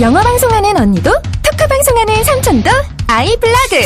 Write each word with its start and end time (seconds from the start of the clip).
영어 0.00 0.20
방송하는 0.20 0.76
언니도 0.76 1.10
토크 1.42 1.66
방송하는 1.66 2.22
삼촌도 2.22 2.70
아이블로그 3.06 3.80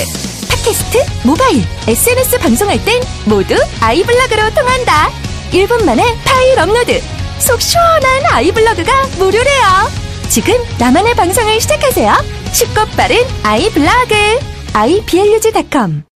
팟캐스트, 0.51 0.99
모바일, 1.25 1.63
SNS 1.87 2.39
방송할 2.41 2.85
땐 2.85 3.01
모두 3.27 3.55
아이블로그로 3.81 4.51
통한다. 4.51 5.09
1분 5.53 5.85
만에 5.85 6.03
파일 6.25 6.59
업로드. 6.59 7.01
속 7.39 7.61
시원한 7.61 8.27
아이블로그가 8.27 8.93
무료래요. 9.19 9.65
지금 10.29 10.55
나만의 10.79 11.15
방송을 11.15 11.61
시작하세요. 11.61 12.13
쉽고 12.53 12.87
빠른 12.97 13.17
아이블로그. 13.45 14.15
iblog.com 14.73 16.10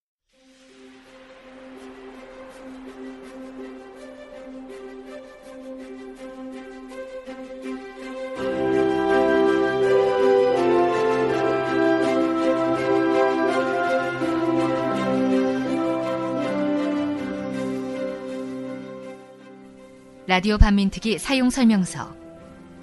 라디오 20.34 20.58
반민특위 20.58 21.20
사용 21.20 21.48
설명서 21.48 22.12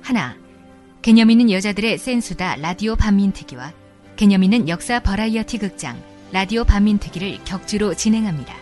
하나 0.02 0.38
개념 1.02 1.30
있는 1.30 1.52
여자들의 1.52 1.98
센 1.98 2.23
수다 2.23 2.56
라디오 2.56 2.96
반민특위와 2.96 3.74
개념 4.16 4.46
있는 4.46 4.70
역사 4.70 5.02
버라이어티 5.02 5.58
극장 5.58 6.02
라디오 6.32 6.64
반민특위를 6.64 7.44
격주로 7.44 7.94
진행합니다. 7.94 8.56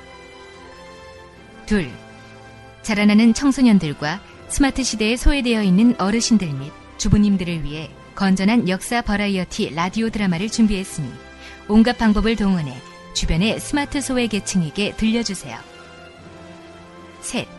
둘 1.68 1.88
자라나는 2.82 3.36
청소년들과 3.36 4.22
스마트 4.48 4.82
시대에 4.82 5.18
소외되어 5.18 5.62
있는 5.62 5.94
어르신들 6.00 6.52
및 6.52 6.72
주부님들을 6.98 7.64
위해 7.64 7.92
건전한 8.16 8.68
역사 8.70 9.04
버라이어티 9.04 9.76
라디오 9.76 10.10
드라마를 10.10 10.50
준비했으니 10.50 11.08
온갖 11.68 12.00
방법을 12.00 12.36
동원해 12.36 12.76
주변의 13.14 13.60
스마트 13.60 14.02
소외 14.02 14.26
계층에게 14.26 14.96
들려주세요. 14.96 15.60
셋 17.22 17.59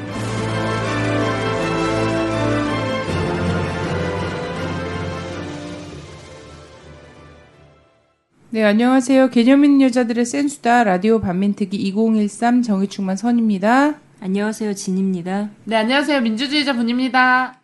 네, 8.51 8.63
안녕하세요. 8.63 9.29
개념 9.29 9.63
있는 9.63 9.81
여자들의 9.81 10.25
센수다 10.25 10.83
라디오 10.83 11.21
반민특위 11.21 11.69
2013 11.77 12.61
정의충만 12.61 13.15
선입니다. 13.15 13.95
안녕하세요, 14.19 14.73
진입니다. 14.73 15.49
네, 15.63 15.77
안녕하세요. 15.77 16.19
민주주의자 16.21 16.73
분입니다. 16.73 17.61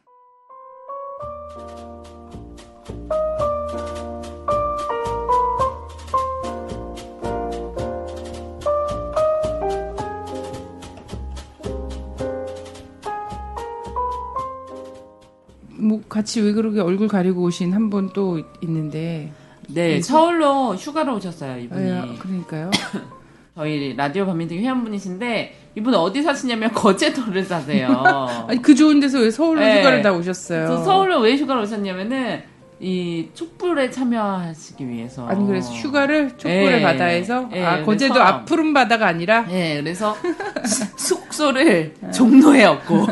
뭐 15.70 16.02
같이 16.10 16.42
왜 16.42 16.54
그렇게 16.54 16.80
얼굴 16.80 17.08
가리고 17.08 17.44
오신 17.44 17.74
한 17.74 17.90
분 17.90 18.10
또 18.14 18.40
있는데. 18.62 19.32
네, 19.68 20.02
서울로 20.02 20.76
휴가로 20.76 21.16
오셨어요, 21.16 21.60
이분이. 21.60 21.92
아, 21.92 22.06
그러니까요. 22.20 22.72
저희 23.56 23.96
라디오 23.96 24.26
반민특위 24.28 24.62
회원분이신데 24.62 25.72
이분 25.76 25.94
어디 25.96 26.22
사시냐면 26.22 26.72
거제도를 26.74 27.44
사세요. 27.44 27.90
아니 28.48 28.62
그 28.62 28.76
좋은 28.76 29.00
데서 29.00 29.20
왜 29.20 29.32
서울로 29.32 29.62
네. 29.62 29.80
휴가를 29.80 30.02
다 30.04 30.14
오셨어요? 30.14 30.84
서울로 30.84 31.20
왜 31.22 31.36
휴가를 31.36 31.64
오셨냐면은 31.64 32.44
이 32.80 33.30
촛불에 33.34 33.90
참여하시기 33.90 34.88
위해서. 34.88 35.28
아니 35.28 35.46
그래서 35.48 35.74
휴가를 35.74 36.38
촛불의 36.38 36.70
네. 36.70 36.82
바다에서 36.84 37.48
네, 37.52 37.66
아 37.66 37.84
거제도 37.84 38.14
그래서- 38.14 38.28
앞 38.28 38.46
푸른 38.46 38.74
바다가 38.76 39.08
아니라 39.08 39.42
네, 39.48 39.82
그래서 39.82 40.16
숙소를 40.96 41.96
종로에 42.14 42.64
얻고 42.66 43.08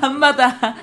밤마다 0.00 0.76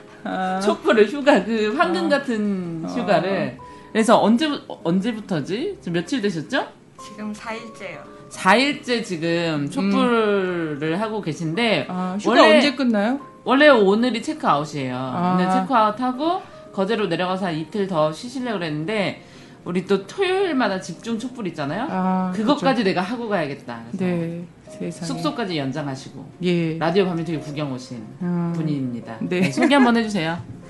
촛불을 0.62 1.08
휴가 1.08 1.42
그 1.46 1.74
황금 1.78 2.10
같은 2.10 2.84
휴가를 2.90 3.58
그래서 3.92 4.22
언제 4.22 4.48
언제부터지? 4.84 5.78
지금 5.80 5.94
며칠 5.94 6.22
되셨죠? 6.22 6.68
지금 7.04 7.34
4일째요. 7.34 8.00
4일째 8.30 9.04
지금 9.04 9.70
촛불을 9.70 11.00
하고 11.02 11.22
계신데 11.22 11.88
아, 11.90 12.18
휴가 12.20 12.42
원래- 12.42 12.56
언제 12.56 12.76
끝나요? 12.76 13.20
원래 13.44 13.68
오늘이 13.70 14.22
체크아웃이에요. 14.22 14.96
아. 14.96 15.34
오늘 15.36 15.50
체크아웃하고 15.52 16.42
거제로 16.72 17.08
내려가서 17.08 17.48
한 17.48 17.56
이틀 17.56 17.88
더 17.88 18.12
쉬시려고 18.14 18.60
그랬는데 18.60 19.24
우리 19.66 19.86
또 19.86 20.06
토요일마다 20.08 20.80
집중 20.80 21.20
촛불 21.20 21.48
있잖아요. 21.48 21.88
아, 21.90 22.32
그것까지 22.36 22.84
내가 22.84 23.02
하고 23.02 23.28
가야겠다. 23.28 23.82
그래서 23.92 24.06
네, 24.06 24.46
세상에. 24.70 25.08
숙소까지 25.08 25.58
연장하시고 25.58 26.26
예. 26.44 26.78
라디오 26.78 27.06
밤에 27.06 27.24
되게 27.24 27.38
구경 27.40 27.74
오신 27.74 27.98
음. 28.22 28.54
분입니다. 28.56 29.18
네. 29.22 29.42
네, 29.42 29.52
소개 29.52 29.76
한번 29.76 29.98
해주세요. 29.98 30.38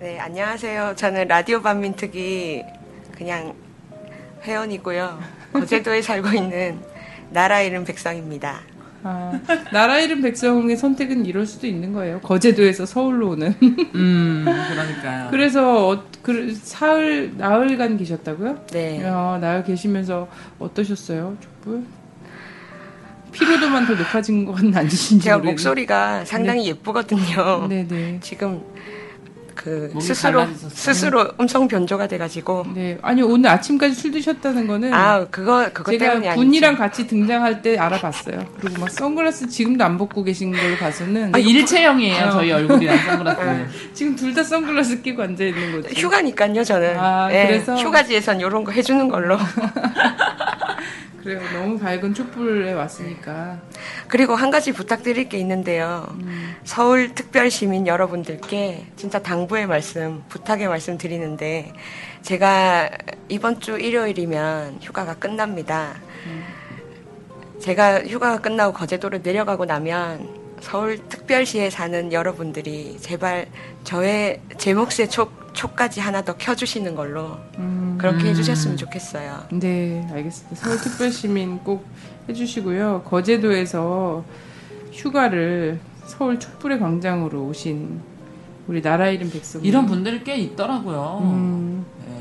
네, 0.00 0.18
안녕하세요. 0.20 0.94
저는 0.96 1.26
라디오 1.28 1.60
반민특위 1.60 2.62
그냥 3.16 3.54
회원이고요. 4.44 5.18
거제도에 5.52 6.02
살고 6.02 6.28
있는 6.28 6.78
나라 7.30 7.60
이름 7.60 7.84
백성입니다. 7.84 8.60
아, 9.02 9.40
나라 9.72 9.98
이름 9.98 10.22
백성의 10.22 10.76
선택은 10.76 11.26
이럴 11.26 11.46
수도 11.46 11.66
있는 11.66 11.92
거예요. 11.92 12.20
거제도에서 12.20 12.86
서울로 12.86 13.30
오는. 13.30 13.54
음, 13.94 14.44
그러니까요. 14.44 15.28
그래서 15.30 15.88
어, 15.90 16.04
그 16.22 16.54
사흘 16.54 17.32
나흘간 17.36 17.96
계셨다고요? 17.96 18.66
네. 18.72 19.02
야, 19.02 19.38
나흘 19.40 19.64
계시면서 19.64 20.28
어떠셨어요, 20.60 21.36
촛불? 21.40 21.82
피로도만 23.32 23.86
더 23.86 23.94
높아진 23.94 24.44
건 24.44 24.74
아니신지 24.74 25.24
제가 25.24 25.36
모르겠는데. 25.38 25.50
목소리가 25.50 26.24
상당히 26.24 26.66
예쁘거든요. 26.68 27.66
네네. 27.68 28.18
지금 28.20 28.62
그 29.68 30.00
스스로? 30.00 30.46
스스로 30.70 31.28
음성 31.40 31.68
변조가 31.68 32.06
돼가지고 32.06 32.64
네. 32.74 32.98
아니 33.02 33.22
오늘 33.22 33.50
아침까지 33.50 33.94
술 33.94 34.10
드셨다는 34.12 34.66
거는 34.66 34.92
아 34.94 35.26
그거 35.30 35.68
때문이 35.84 36.22
제가. 36.22 36.34
분이랑 36.34 36.76
같이 36.76 37.06
등장할 37.06 37.60
때 37.60 37.76
알아봤어요. 37.76 38.46
그리고 38.60 38.80
막 38.80 38.90
선글라스 38.90 39.48
지금도 39.48 39.84
안 39.84 39.98
벗고 39.98 40.22
계신 40.24 40.52
걸 40.52 40.78
봐서는 40.78 41.34
아, 41.34 41.38
일체형이에요, 41.38 42.26
어. 42.26 42.30
저희 42.30 42.52
얼굴이랑 42.52 42.96
선글라스. 42.98 43.66
지금 43.94 44.16
둘 44.16 44.34
다 44.34 44.42
선글라스 44.42 45.02
끼고 45.02 45.22
앉아 45.22 45.42
있는 45.44 45.72
거죠. 45.82 45.88
휴가니까요, 45.94 46.62
저는. 46.62 46.96
아, 46.98 47.28
네, 47.28 47.46
그래서? 47.48 47.74
휴가지에선 47.76 48.40
이런 48.40 48.62
거 48.64 48.70
해주는 48.72 49.08
걸로. 49.08 49.36
그래요. 51.28 51.42
너무 51.52 51.78
밝은 51.78 52.14
촛불에 52.14 52.72
왔으니까. 52.72 53.60
그리고 54.06 54.34
한 54.34 54.50
가지 54.50 54.72
부탁드릴 54.72 55.28
게 55.28 55.36
있는데요. 55.36 56.06
서울 56.64 57.14
특별 57.14 57.50
시민 57.50 57.86
여러분들께 57.86 58.86
진짜 58.96 59.18
당부의 59.18 59.66
말씀, 59.66 60.24
부탁의 60.30 60.68
말씀 60.68 60.96
드리는데 60.96 61.74
제가 62.22 62.88
이번 63.28 63.60
주 63.60 63.78
일요일이면 63.78 64.78
휴가가 64.80 65.12
끝납니다. 65.16 65.96
제가 67.60 68.04
휴가가 68.04 68.40
끝나고 68.40 68.72
거제도로 68.72 69.18
내려가고 69.18 69.66
나면 69.66 70.37
서울 70.60 70.98
특별시에 71.08 71.70
사는 71.70 72.12
여러분들이 72.12 72.96
제발 73.00 73.46
저의 73.84 74.40
제 74.58 74.74
몫의 74.74 75.08
촉, 75.10 75.54
촉까지 75.54 76.00
하나 76.00 76.22
더 76.22 76.36
켜주시는 76.36 76.94
걸로 76.94 77.36
그렇게 77.98 78.28
해주셨으면 78.28 78.76
좋겠어요. 78.76 79.44
네, 79.52 80.06
알겠습니다. 80.12 80.56
서울특별시민 80.56 81.58
꼭 81.58 81.86
해주시고요. 82.28 83.02
거제도에서 83.06 84.24
휴가를 84.92 85.80
서울 86.06 86.38
촛불의 86.38 86.78
광장으로 86.78 87.46
오신 87.46 88.00
우리 88.66 88.82
나라 88.82 89.08
이름 89.08 89.30
백성. 89.30 89.64
이런 89.64 89.86
분들이 89.86 90.22
꽤 90.22 90.36
있더라고요. 90.36 91.20
음, 91.22 91.86
네. 92.06 92.20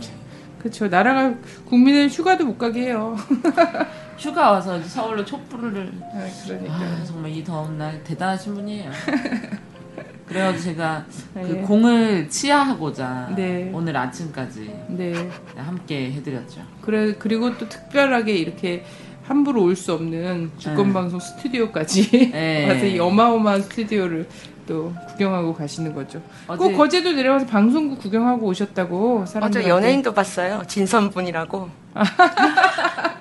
그렇죠. 0.60 0.88
나라가 0.88 1.36
국민을 1.66 2.10
휴가도 2.10 2.46
못 2.46 2.58
가게 2.58 2.84
해요. 2.88 3.18
휴가 4.18 4.52
와서 4.52 4.82
서울로 4.82 5.24
촛불을 5.24 5.92
아, 6.14 6.28
그러니까. 6.46 6.74
아, 6.74 7.04
정말 7.06 7.32
이 7.32 7.44
더운 7.44 7.78
날 7.78 8.04
대단하신 8.04 8.56
분이에요. 8.56 8.92
그래가지고 10.28 10.64
제가 10.64 11.06
그 11.34 11.40
네. 11.40 11.62
공을 11.62 12.30
치하하고자 12.30 13.34
네. 13.36 13.72
오늘 13.74 13.96
아침까지 13.96 14.76
네. 14.90 15.30
함께 15.56 16.12
해드렸죠. 16.12 16.62
그래 16.82 17.14
그리고 17.18 17.58
또 17.58 17.70
특별하게 17.70 18.34
이렇게 18.34 18.84
함부로 19.24 19.64
올 19.64 19.76
수 19.76 19.94
없는 19.94 20.52
주권 20.58 20.92
방송 20.94 21.20
스튜디오까지 21.20 22.32
네. 22.32 22.68
와서 22.72 22.86
이 22.86 23.00
어마어마한 23.00 23.62
스튜디오를 23.62 24.28
또 24.68 24.94
구경하고 25.10 25.54
가시는 25.54 25.94
거죠. 25.96 26.22
어제- 26.48 26.58
꼭 26.62 26.76
거제도 26.76 27.14
내려가서 27.14 27.46
방송국 27.46 28.00
구경하고 28.00 28.48
오셨다고 28.48 29.26
사람들. 29.26 29.62
어저 29.62 29.70
연예인도 29.70 30.14
봤어요. 30.14 30.64
진선분이라고. 30.68 31.70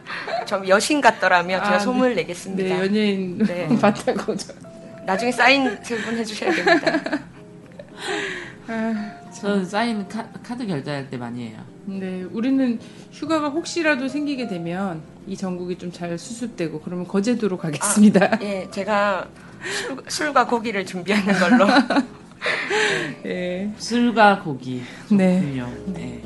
좀 0.47 0.67
여신 0.69 1.01
같더라며 1.01 1.59
제가 1.63 1.75
아, 1.75 1.79
소문을 1.79 2.11
네. 2.11 2.23
내겠습니다. 2.23 2.63
네 2.63 2.81
연예인 2.81 3.39
네. 3.39 3.69
봤다고 3.81 4.37
저. 4.37 4.53
나중에 5.05 5.31
사인 5.31 5.79
세분 5.83 6.17
해주셔야 6.17 6.53
됩니다. 6.53 7.21
저는 9.41 9.65
사인 9.67 10.09
카, 10.09 10.27
카드 10.43 10.67
결제할 10.67 11.09
때 11.11 11.17
많이 11.17 11.49
해요. 11.49 11.59
네, 11.85 12.25
우리는 12.33 12.81
휴가가 13.13 13.49
혹시라도 13.49 14.09
생기게 14.09 14.49
되면 14.49 15.03
이 15.27 15.37
전국이 15.37 15.77
좀 15.79 15.93
잘 15.93 16.19
수습되고 16.19 16.81
그러면 16.81 17.07
거제도로 17.07 17.57
가겠습니다. 17.59 18.39
예, 18.43 18.69
제가 18.71 19.29
술, 19.63 19.97
술과 20.09 20.47
고기를 20.47 20.85
준비하는 20.85 21.35
걸로. 21.39 21.67
네. 23.23 23.73
술과 23.79 24.43
고기. 24.43 24.83
네. 25.11 25.41
좋군요. 25.41 25.73
네. 25.95 26.23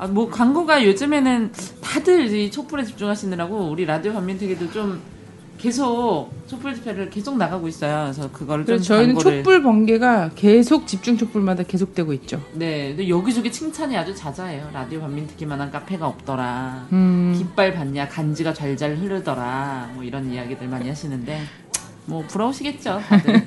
아, 0.00 0.06
뭐 0.06 0.30
광고가 0.30 0.82
요즘에는 0.82 1.52
다들 1.82 2.34
이 2.34 2.50
촛불에 2.50 2.84
집중하시느라고 2.84 3.68
우리 3.70 3.84
라디오 3.84 4.14
반민특위도 4.14 4.72
좀 4.72 4.98
계속 5.58 6.30
촛불 6.46 6.74
집회를 6.74 7.10
계속 7.10 7.36
나가고 7.36 7.68
있어요. 7.68 8.04
그래서 8.04 8.30
좀 8.32 8.64
그래서 8.64 8.82
저희는 8.82 9.14
광고를 9.14 9.42
촛불 9.42 9.62
번개가 9.62 10.30
계속 10.36 10.86
집중 10.86 11.18
촛불마다 11.18 11.64
계속되고 11.64 12.14
있죠. 12.14 12.42
네, 12.54 12.88
근데 12.88 13.10
여기저기 13.10 13.52
칭찬이 13.52 13.94
아주 13.94 14.14
잦아요. 14.14 14.70
라디오 14.72 15.02
반민특위만한 15.02 15.70
카페가 15.70 16.06
없더라. 16.06 16.88
음, 16.92 17.34
깃발 17.36 17.74
봤냐, 17.74 18.08
간지가 18.08 18.54
잘잘 18.54 18.96
흐르더라. 18.96 19.90
뭐 19.92 20.02
이런 20.02 20.32
이야기들 20.32 20.66
많이 20.66 20.88
하시는데 20.88 21.42
뭐 22.06 22.24
부러우시겠죠, 22.26 23.02
다들. 23.06 23.46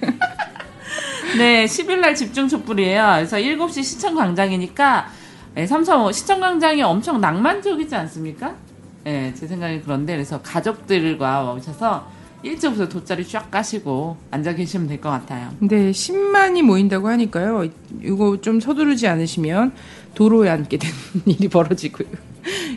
네, 1.39 1.65
10일 1.65 1.97
날 1.97 2.13
집중 2.13 2.47
촛불이에요. 2.47 3.13
그래서 3.15 3.38
7시 3.38 3.83
시청 3.83 4.13
광장이니까 4.13 5.23
네, 5.55 5.67
3, 5.67 5.83
4, 5.83 6.03
5 6.03 6.11
시청 6.11 6.39
광장이 6.39 6.81
엄청 6.81 7.21
낭만적이지 7.21 7.95
않습니까? 7.95 8.55
네, 9.03 9.33
제 9.35 9.45
생각에 9.47 9.81
그런데 9.81 10.13
그래서 10.13 10.41
가족들과 10.41 11.53
오셔서 11.53 12.07
일찍부터 12.41 12.89
돗자리 12.89 13.25
쫙 13.27 13.50
까시고 13.51 14.17
앉아 14.31 14.55
계시면 14.55 14.88
될 14.88 15.00
것 15.00 15.09
같아요. 15.09 15.50
근데 15.59 15.91
10만이 15.91 16.61
모인다고 16.63 17.07
하니까요. 17.07 17.69
이거 18.01 18.41
좀 18.41 18.59
서두르지 18.59 19.07
않으시면 19.07 19.73
도로에 20.15 20.50
앉게 20.50 20.77
되는 20.77 20.95
일이 21.25 21.48
벌어지고요. 21.48 22.07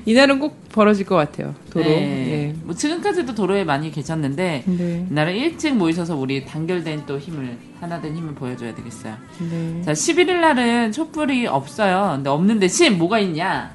이날은 0.04 0.38
꼭 0.38 0.68
벌어질 0.68 1.04
것 1.04 1.16
같아요. 1.16 1.54
도로. 1.70 1.84
네. 1.84 1.92
예. 2.30 2.54
뭐 2.62 2.74
지금까지도 2.74 3.34
도로에 3.34 3.64
많이 3.64 3.90
계셨는데 3.90 4.62
네. 4.64 5.06
이날은 5.10 5.34
일찍 5.34 5.74
모이셔서 5.74 6.16
우리 6.16 6.44
단결된 6.44 7.02
또 7.06 7.18
힘을 7.18 7.58
하나 7.80 8.00
된 8.00 8.14
힘을 8.16 8.34
보여줘야 8.34 8.74
되겠어요. 8.74 9.16
네. 9.50 9.82
자, 9.84 9.92
11일 9.92 10.40
날은 10.40 10.92
촛불이 10.92 11.48
없어요. 11.48 12.12
근데 12.16 12.30
없는 12.30 12.60
대신 12.60 12.96
뭐가 12.98 13.18
있냐? 13.18 13.74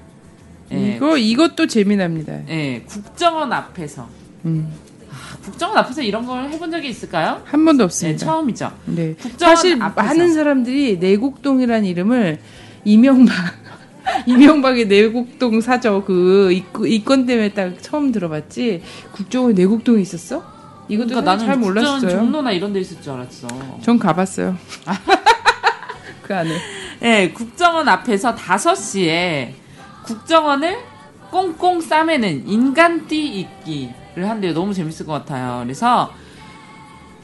예, 0.71 0.95
이거 0.95 1.17
이것도 1.17 1.67
재미납니다. 1.67 2.47
예, 2.47 2.81
국정원 2.87 3.51
앞에서 3.51 4.07
음, 4.45 4.71
아, 5.11 5.37
국정원 5.43 5.77
앞에서 5.79 6.01
이런 6.01 6.25
걸 6.25 6.49
해본 6.49 6.71
적이 6.71 6.87
있을까요? 6.87 7.41
한 7.43 7.65
번도 7.65 7.79
네, 7.79 7.83
없습니다. 7.83 8.25
처음이죠. 8.25 8.71
네. 8.85 9.13
국정원 9.15 9.55
사실 9.57 9.81
앞에서. 9.81 10.07
많은 10.07 10.33
사람들이 10.33 10.97
내곡동이라는 10.99 11.83
이름을 11.85 12.39
이명박 12.85 13.35
이명박의 14.25 14.87
내곡동 14.89 15.61
사저 15.61 16.03
그 16.03 16.51
이권, 16.51 17.25
때문에 17.25 17.49
딱 17.53 17.81
처음 17.81 18.11
들어봤지 18.11 18.81
국정원 19.11 19.53
내곡동에 19.53 20.01
있었어? 20.01 20.43
이것도 20.89 21.09
그러니까 21.09 21.31
나는 21.31 21.45
잘 21.45 21.57
몰랐어요. 21.57 22.09
종로나 22.09 22.51
이런 22.51 22.73
데 22.73 22.79
있을 22.81 23.01
줄 23.01 23.13
알았어. 23.13 23.47
전 23.81 23.97
가봤어요. 23.97 24.57
그 26.23 26.35
안에. 26.35 26.57
예, 27.03 27.31
국정원 27.31 27.87
앞에서 27.87 28.35
5시에 28.35 29.53
국정원을 30.03 30.77
꽁꽁 31.29 31.79
싸매는 31.79 32.47
인간띠 32.47 33.39
입기를 33.39 34.29
한대요. 34.29 34.53
너무 34.53 34.73
재밌을 34.73 35.05
것 35.05 35.13
같아요. 35.13 35.61
그래서 35.63 36.13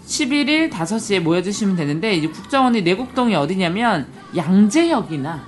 11일 0.07 0.71
5시에 0.71 1.19
모여주시면 1.19 1.75
되는데, 1.75 2.15
이제 2.15 2.27
국정원이 2.27 2.81
내곡동이 2.81 3.35
어디냐면, 3.35 4.07
양재역이나 4.35 5.43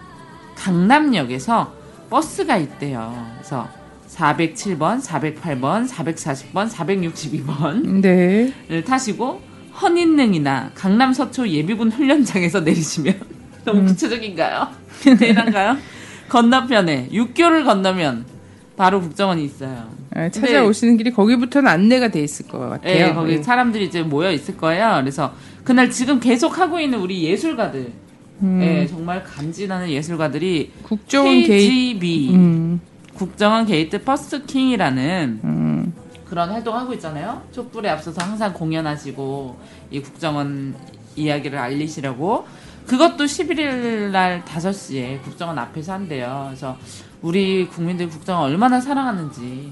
강남역에서 0.56 1.74
버스가 2.10 2.58
있대요. 2.58 3.28
그래서 3.36 3.70
407번, 4.10 5.02
408번, 5.02 5.88
440번, 5.88 6.70
462번, 6.70 8.02
네. 8.02 8.54
를 8.68 8.84
타시고 8.84 9.42
헌인릉이나 9.82 10.72
강남 10.76 11.14
서초 11.14 11.48
예비군 11.48 11.92
훈련장에서 11.92 12.62
내리시면 12.62 13.20
너무 13.64 13.86
구체적인가요? 13.86 14.68
대단한가요? 15.04 15.78
건너편에 16.28 17.10
육교를 17.12 17.64
건너면 17.64 18.26
바로 18.76 19.00
국정원이 19.02 19.44
있어요. 19.46 19.90
아, 20.14 20.30
찾아오시는 20.30 20.98
길이 20.98 21.12
거기부터는 21.12 21.70
안내가 21.70 22.10
돼 22.10 22.22
있을 22.24 22.48
것 22.48 22.58
같아요. 22.58 23.08
예, 23.08 23.14
거기 23.14 23.34
예. 23.34 23.44
사람들이 23.44 23.86
이제 23.86 24.02
모여 24.02 24.32
있을 24.32 24.58
거예요. 24.58 24.98
그래서 25.02 25.34
그날 25.64 25.90
지금 25.92 26.20
계속 26.20 26.58
하고 26.58 26.80
있는 26.80 27.00
우리 27.00 27.24
예술가들, 27.24 27.92
음, 28.42 28.62
예, 28.64 28.88
정말 28.88 29.24
간지나는 29.24 29.90
예술가들이 29.90 30.72
국정원 30.84 31.36
게이트. 31.36 31.48
KGB 31.52 32.30
음, 32.34 32.82
국정원 33.14 33.66
게이트 33.66 34.04
버스킹이라는 34.04 35.40
음, 35.44 35.94
그런 36.28 36.50
활동하고 36.50 36.94
있잖아요. 36.94 37.44
촛불에 37.52 37.90
앞서서 37.90 38.24
항상 38.24 38.54
공연하시고 38.54 39.58
이 39.92 40.00
국정원 40.00 40.74
이야기를 41.16 41.58
알리시려고 41.58 42.48
그것도 42.88 43.26
11일 43.26 44.10
날 44.10 44.44
5시에 44.46 45.22
국정원 45.22 45.60
앞에서 45.60 45.94
한대요. 45.94 46.46
그래서 46.48 46.78
우리 47.22 47.68
국민들 47.68 48.10
국정원 48.10 48.50
얼마나 48.50 48.80
사랑하는지 48.80 49.72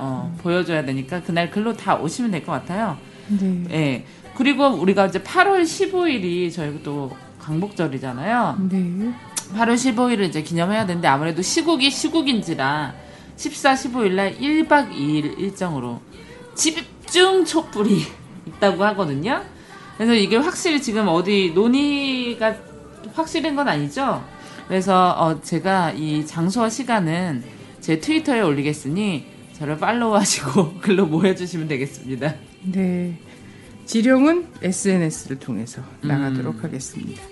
어, 0.00 0.34
보여줘야 0.42 0.84
되니까 0.84 1.22
그날 1.22 1.50
글로 1.50 1.74
다 1.76 1.96
오시면 1.96 2.30
될 2.30 2.44
것 2.44 2.52
같아요. 2.52 2.96
네. 3.28 3.64
예. 3.70 4.04
그리고 4.34 4.66
우리가 4.68 5.06
이제 5.06 5.20
8월 5.22 5.62
15일이 5.62 6.52
저희 6.52 6.82
또 6.82 7.14
광복절이잖아요. 7.40 8.56
네. 8.70 9.12
8월 9.54 9.74
15일을 9.74 10.22
이제 10.28 10.42
기념해야 10.42 10.86
되는데 10.86 11.08
아무래도 11.08 11.42
시국이 11.42 11.90
시국인지라 11.90 12.94
14, 13.36 13.74
15일 13.74 14.12
날 14.12 14.36
1박 14.38 14.90
2일 14.92 15.38
일정으로 15.38 16.00
집중 16.54 17.44
촛불이 17.44 18.02
있다고 18.46 18.84
하거든요. 18.84 19.42
그래서 19.96 20.14
이게 20.14 20.36
확실히 20.36 20.80
지금 20.80 21.08
어디 21.08 21.52
논의가 21.54 22.54
확실한 23.12 23.56
건 23.56 23.68
아니죠. 23.68 24.24
그래서 24.68 25.10
어, 25.18 25.40
제가 25.42 25.92
이 25.92 26.24
장소와 26.26 26.70
시간은 26.70 27.42
제 27.80 27.98
트위터에 27.98 28.40
올리겠으니 28.40 29.26
저를 29.60 29.76
팔로우하시고 29.76 30.80
글로 30.80 31.04
모여주시면 31.04 31.68
되겠습니다. 31.68 32.34
네. 32.62 33.14
지령은 33.84 34.46
SNS를 34.62 35.38
통해서 35.38 35.82
음. 36.02 36.08
나가도록 36.08 36.64
하겠습니다. 36.64 37.22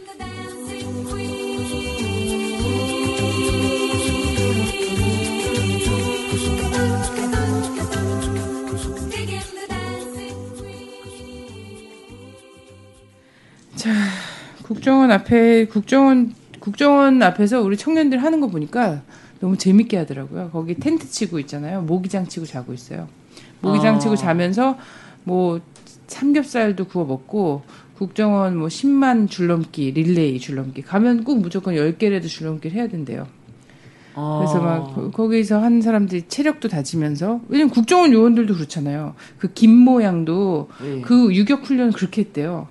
자, 13.75 13.91
국정원 14.65 15.11
앞에 15.13 15.65
국정원 15.65 16.35
국정원 16.61 17.23
앞에서 17.23 17.63
우리 17.63 17.79
청년들 17.79 18.23
하는 18.23 18.41
거 18.41 18.49
보니까 18.49 19.01
너무 19.41 19.57
재밌게 19.57 19.97
하더라고요. 19.99 20.51
거기 20.53 20.75
텐트 20.75 21.09
치고 21.09 21.39
있잖아요. 21.41 21.83
모기장 21.83 22.27
치고 22.29 22.47
자고 22.47 22.73
있어요. 22.73 23.09
모기장 23.61 23.97
어. 23.97 23.99
치고 23.99 24.17
자면서 24.17 24.77
뭐 25.25 25.61
삼겹살도 26.07 26.87
구워 26.87 27.05
먹고 27.05 27.63
국정원 27.97 28.57
뭐 28.57 28.69
10만 28.69 29.29
줄넘기 29.29 29.91
릴레이 29.93 30.39
줄넘기 30.39 30.83
가면 30.83 31.25
꼭 31.25 31.41
무조건 31.41 31.75
10개라도 31.75 32.29
줄넘기를 32.29 32.77
해야 32.77 32.89
된대요. 32.89 33.27
어. 34.15 34.39
그래서 34.41 34.61
막 34.61 34.95
거- 34.95 35.11
거기서 35.11 35.61
한 35.63 35.81
사람들이 35.81 36.27
체력도 36.29 36.69
다지면서 36.69 37.41
왜냐면 37.49 37.71
국정원 37.73 38.13
요원들도 38.13 38.55
그렇잖아요. 38.55 39.15
그 39.39 39.53
김 39.53 39.71
모 39.73 40.03
양도 40.03 40.69
예. 40.85 41.01
그 41.03 41.33
유격 41.35 41.65
훈련 41.65 41.93
그렇게 41.93 42.23
했대요. 42.23 42.67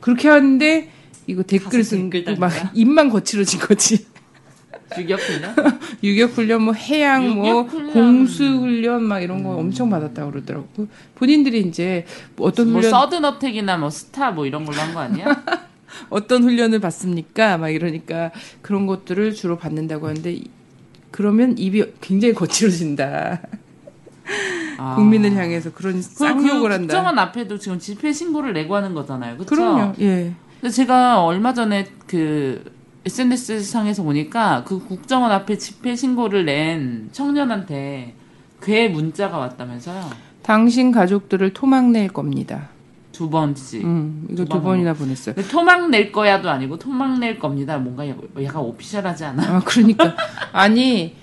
그렇게 0.00 0.28
하는데 0.28 0.90
이거 1.26 1.42
댓글 1.42 1.82
쓴 1.84 2.10
막? 2.38 2.52
입만 2.74 3.08
거칠어진 3.10 3.60
거지. 3.60 4.06
유격훈련? 4.98 5.54
유격 6.02 6.30
훈련 6.32 6.62
뭐 6.62 6.74
해양 6.74 7.28
뭐 7.34 7.46
유격 7.48 7.72
훈련. 7.72 7.92
공수 7.92 8.44
훈련 8.44 9.02
막 9.04 9.20
이런 9.20 9.42
거 9.42 9.50
엄청 9.56 9.90
받았다고 9.90 10.30
그러더라고. 10.30 10.68
그 10.76 10.88
본인들이 11.14 11.60
이제 11.62 12.04
뭐 12.36 12.48
어떤 12.48 12.70
뭐 12.70 12.80
훈련 12.80 12.90
서든어택이나 12.90 13.76
뭐 13.78 13.90
스타 13.90 14.30
뭐 14.30 14.46
이런 14.46 14.64
걸로 14.64 14.78
한 14.80 14.92
거 14.94 15.00
아니야? 15.00 15.26
어떤 16.10 16.42
훈련을 16.42 16.80
받습니까? 16.80 17.58
막 17.58 17.68
이러니까 17.70 18.30
그런 18.62 18.86
것들을 18.86 19.34
주로 19.34 19.56
받는다고 19.58 20.08
하는데 20.08 20.32
이- 20.32 20.44
그러면 21.10 21.56
입이 21.58 21.84
굉장히 22.00 22.32
거칠어진다. 22.34 23.40
아. 24.78 24.94
국민을 24.96 25.34
향해서 25.34 25.72
그런 25.72 25.94
그, 25.96 26.02
쌍욕을 26.02 26.60
그 26.60 26.64
한다. 26.66 26.78
국정원 26.78 27.18
앞에도 27.18 27.58
지금 27.58 27.78
집회 27.78 28.12
신고를 28.12 28.52
내고 28.54 28.74
하는 28.74 28.94
거잖아요. 28.94 29.34
그렇죠? 29.36 29.54
그럼요. 29.54 29.92
예. 30.00 30.32
근데 30.60 30.72
제가 30.72 31.22
얼마 31.24 31.52
전에 31.52 31.86
그 32.06 32.64
SNS 33.04 33.62
상에서 33.64 34.02
보니까 34.02 34.62
그 34.64 34.78
국정원 34.78 35.32
앞에 35.32 35.58
집회 35.58 35.96
신고를 35.96 36.44
낸 36.44 37.08
청년한테 37.12 38.14
괴 38.62 38.88
문자가 38.88 39.38
왔다면서요. 39.38 40.10
당신 40.42 40.92
가족들을 40.92 41.52
토막 41.52 41.90
낼 41.90 42.08
겁니다. 42.08 42.68
두 43.10 43.28
번씩. 43.28 43.84
음, 43.84 44.26
이거 44.30 44.44
두 44.44 44.50
두. 44.50 44.62
번이나 44.62 44.94
보냈어요. 44.94 45.34
토막 45.50 45.90
낼 45.90 46.10
거야도 46.12 46.48
아니고 46.48 46.78
토막 46.78 47.18
낼 47.18 47.38
겁니다. 47.38 47.76
뭔가 47.78 48.08
약간 48.08 48.62
오피셜하지 48.62 49.24
않아? 49.24 49.42
아, 49.56 49.60
그러니까. 49.64 50.16
아니, 50.52 51.14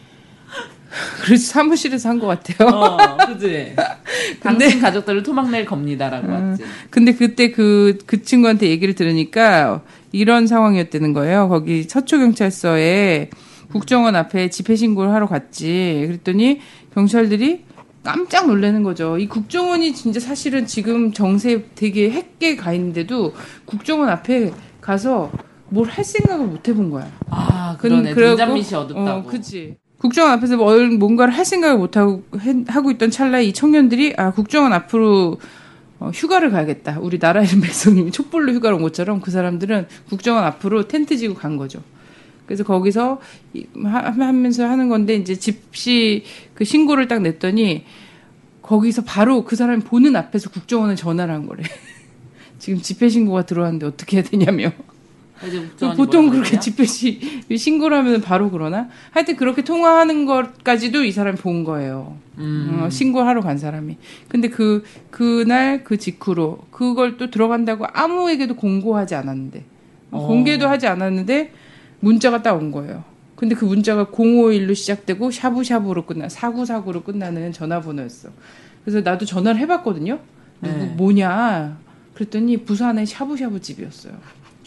그래서 1.24 1.52
사무실에서 1.52 2.10
한 2.10 2.20
것 2.20 2.28
같아요. 2.28 2.68
어, 2.70 3.18
그지? 3.28 3.76
당신 4.42 4.80
가족들을 4.82 5.24
토막 5.24 5.50
낼 5.50 5.66
겁니다라고 5.66 6.28
음. 6.28 6.50
왔지. 6.50 6.64
근데 6.90 7.14
그때 7.14 7.52
그, 7.52 7.98
그 8.06 8.22
친구한테 8.24 8.70
얘기를 8.70 8.96
들으니까 8.96 9.82
이런 10.12 10.48
상황이었다는 10.48 11.14
거예요. 11.14 11.48
거기 11.50 11.84
서초 11.84 12.18
경찰서에 12.20 13.30
국정원 13.72 14.16
앞에 14.16 14.50
집회 14.50 14.76
신고를 14.76 15.14
하러 15.14 15.28
갔지. 15.28 16.04
그랬더니 16.08 16.60
경찰들이 16.96 17.66
깜짝 18.04 18.48
놀라는 18.48 18.82
거죠. 18.82 19.18
이 19.20 19.28
국정원이 19.28 19.94
진짜 19.94 20.20
사실은 20.20 20.66
지금 20.66 21.12
정세 21.14 21.66
되게 21.76 22.10
핵게 22.10 22.56
가 22.56 22.74
있는데도 22.74 23.34
국정원 23.66 24.10
앞에 24.10 24.52
가서 24.82 25.32
뭘 25.70 25.88
할 25.88 26.04
생각을 26.04 26.48
못 26.48 26.68
해본 26.68 26.90
거야. 26.90 27.08
아, 27.30 27.76
근- 27.80 27.90
그러네. 27.92 28.16
등잔빛이 28.16 28.74
어둡다고. 28.74 29.00
어, 29.08 29.24
그치. 29.24 29.78
국정원 30.00 30.34
앞에서 30.34 30.58
뭘 30.58 30.90
뭔가를 30.92 31.34
할 31.34 31.46
생각을 31.46 31.78
못 31.78 31.98
하고 31.98 32.24
해- 32.40 32.64
하고 32.68 32.90
있던 32.92 33.12
찰나에 33.12 33.44
이 33.46 33.54
청년들이 33.54 34.16
아 34.18 34.32
국정원 34.32 34.74
앞으로 34.74 35.40
어, 36.00 36.12
휴가를 36.14 36.50
가야겠다. 36.52 37.00
우리 37.02 37.20
나라 37.20 37.44
이름 37.44 37.60
백성님이 37.62 38.12
촛불로 38.12 38.54
휴가를 38.54 38.78
온 38.78 38.82
것처럼 38.82 39.20
그 39.20 39.32
사람들은 39.32 39.88
국정원 40.08 40.46
앞으로 40.46 40.88
텐트 40.88 41.18
지고 41.18 41.34
간 41.36 41.58
거죠. 41.58 41.82
그래서 42.46 42.64
거기서 42.64 43.20
하면서 43.84 44.66
하는 44.66 44.88
건데 44.90 45.16
이제 45.16 45.36
집시 45.36 46.24
그 46.56 46.64
신고를 46.64 47.08
딱 47.10 47.22
냈더니 47.22 47.84
거기서 48.62 49.04
바로 49.04 49.44
그 49.44 49.56
사람이 49.56 49.84
보는 49.84 50.16
앞에서 50.16 50.50
국정원에 50.50 50.96
전화를 50.96 51.34
한 51.34 51.46
거래. 51.46 51.64
지금 52.58 52.82
집회 52.82 53.10
신고가 53.10 53.46
들어왔는데 53.46 53.86
어떻게 53.86 54.18
해야 54.18 54.24
되냐며. 54.24 54.72
국정원이 55.40 55.98
보통 55.98 56.30
그렇게? 56.30 56.60
집회 56.60 56.86
시 56.86 57.42
신고를 57.56 57.98
하면 57.98 58.22
바로 58.22 58.52
그러나 58.52 58.90
하여튼 59.12 59.36
그렇게 59.36 59.64
통화하는 59.64 60.26
것까지도 60.26 61.04
이 61.04 61.12
사람이 61.12 61.38
본 61.38 61.64
거예요. 61.64 62.18
음. 62.38 62.80
어, 62.82 62.90
신고하러 62.90 63.42
간 63.42 63.58
사람이. 63.58 63.98
근데 64.28 64.50
그 64.50 64.84
그날 65.12 65.84
그 65.84 65.98
직후로 65.98 66.60
그걸 66.72 67.18
또 67.18 67.30
들어간다고 67.30 67.86
아무에게도 67.94 68.56
공고하지 68.56 69.16
않았는데 69.16 69.64
어. 70.12 70.28
공개도 70.28 70.68
하지 70.68 70.88
않았는데 70.88 71.54
문자가 72.00 72.42
딱 72.42 72.56
온 72.56 72.72
거예요. 72.72 73.04
근데 73.36 73.56
그 73.56 73.64
문자가 73.64 74.06
051로 74.08 74.76
시작되고 74.76 75.32
샤브샤브로 75.32 76.06
끝나 76.06 76.28
사구사구로 76.28 77.04
끝나는 77.04 77.54
전화번호였어. 77.54 78.30
그래서 78.84 79.00
나도 79.02 79.26
전화를 79.26 79.60
해봤거든요. 79.62 80.20
누구 80.62 80.78
네. 80.78 80.86
뭐냐? 80.98 81.78
그랬더니 82.16 82.58
부산의 82.66 83.06
샤브샤브 83.06 83.62
집이었어요. 83.62 84.14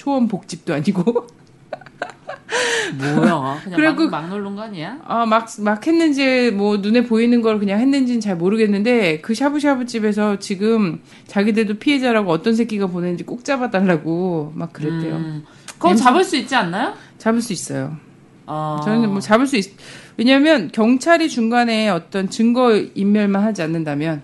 초원 0.03 0.27
복집도 0.27 0.75
아니고. 0.75 1.29
뭐야? 2.99 3.61
그냥 3.63 3.77
그리고- 3.77 4.09
막, 4.11 4.23
막 4.23 4.29
누른 4.31 4.57
거 4.57 4.63
아니야? 4.63 4.99
아, 5.07 5.25
막, 5.25 5.47
막 5.61 5.87
했는지, 5.87 6.51
뭐, 6.51 6.79
눈에 6.79 7.05
보이는 7.05 7.41
걸 7.41 7.61
그냥 7.61 7.79
했는지는 7.79 8.21
잘 8.21 8.37
모르겠는데, 8.37 9.21
그 9.21 9.33
샤브샤브 9.33 9.87
집에서 9.87 10.41
지금 10.41 11.01
자기들도 11.29 11.75
피해자라고 11.79 12.33
어떤 12.33 12.57
새끼가 12.57 12.89
보냈는지 12.89 13.23
꼭 13.25 13.45
잡아달라고 13.45 14.53
막 14.57 14.73
그랬대요. 14.73 15.15
음. 15.15 15.45
그거 15.75 15.91
냄새- 15.91 16.03
잡을 16.03 16.25
수 16.25 16.37
있지 16.37 16.55
않나요? 16.57 16.95
잡을 17.19 17.41
수 17.41 17.53
있어요. 17.53 17.97
어. 18.47 18.81
저는 18.85 19.09
뭐 19.11 19.21
잡을 19.21 19.47
수 19.47 19.57
있, 19.57 19.67
왜냐면 20.17 20.69
경찰이 20.73 21.29
중간에 21.29 21.89
어떤 21.91 22.29
증거 22.29 22.75
인멸만 22.77 23.41
하지 23.45 23.63
않는다면, 23.63 24.23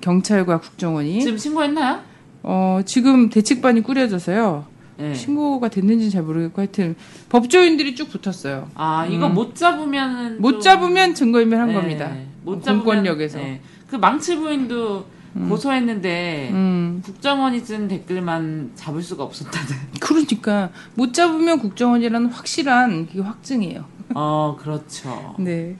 경, 0.00 0.22
찰과 0.22 0.60
국정원이, 0.60 1.20
지금 1.20 1.36
신고했나요? 1.36 2.00
어, 2.42 2.80
지금 2.86 3.28
대책반이 3.28 3.82
꾸려져서요. 3.82 4.72
네. 4.96 5.14
신고가 5.14 5.68
됐는지는 5.68 6.10
잘 6.10 6.22
모르겠고, 6.22 6.60
하여튼, 6.60 6.94
법조인들이 7.28 7.94
쭉 7.94 8.08
붙었어요. 8.10 8.68
아, 8.74 9.06
이거 9.06 9.28
못 9.28 9.54
잡으면 9.54 10.36
음. 10.36 10.36
못 10.40 10.60
잡으면 10.60 11.14
증거인멸한 11.14 11.72
겁니다. 11.72 12.12
못 12.44 12.62
잡으면 12.62 12.84
공권력에서. 12.84 13.38
네. 13.38 13.60
그 13.88 13.96
망치 13.96 14.36
부인도 14.36 15.06
고소했는데 15.48 16.50
음. 16.52 17.02
국정원이 17.04 17.60
쓴 17.60 17.88
댓글만 17.88 18.72
잡을 18.74 19.02
수가 19.02 19.24
없었다는. 19.24 19.68
그러니까 20.00 20.70
못 20.94 21.12
잡으면 21.12 21.58
국정원이라는 21.58 22.28
확실한 22.28 23.06
그게 23.06 23.20
확증이에요. 23.20 23.84
어, 24.14 24.56
그렇죠. 24.60 25.34
네. 25.38 25.76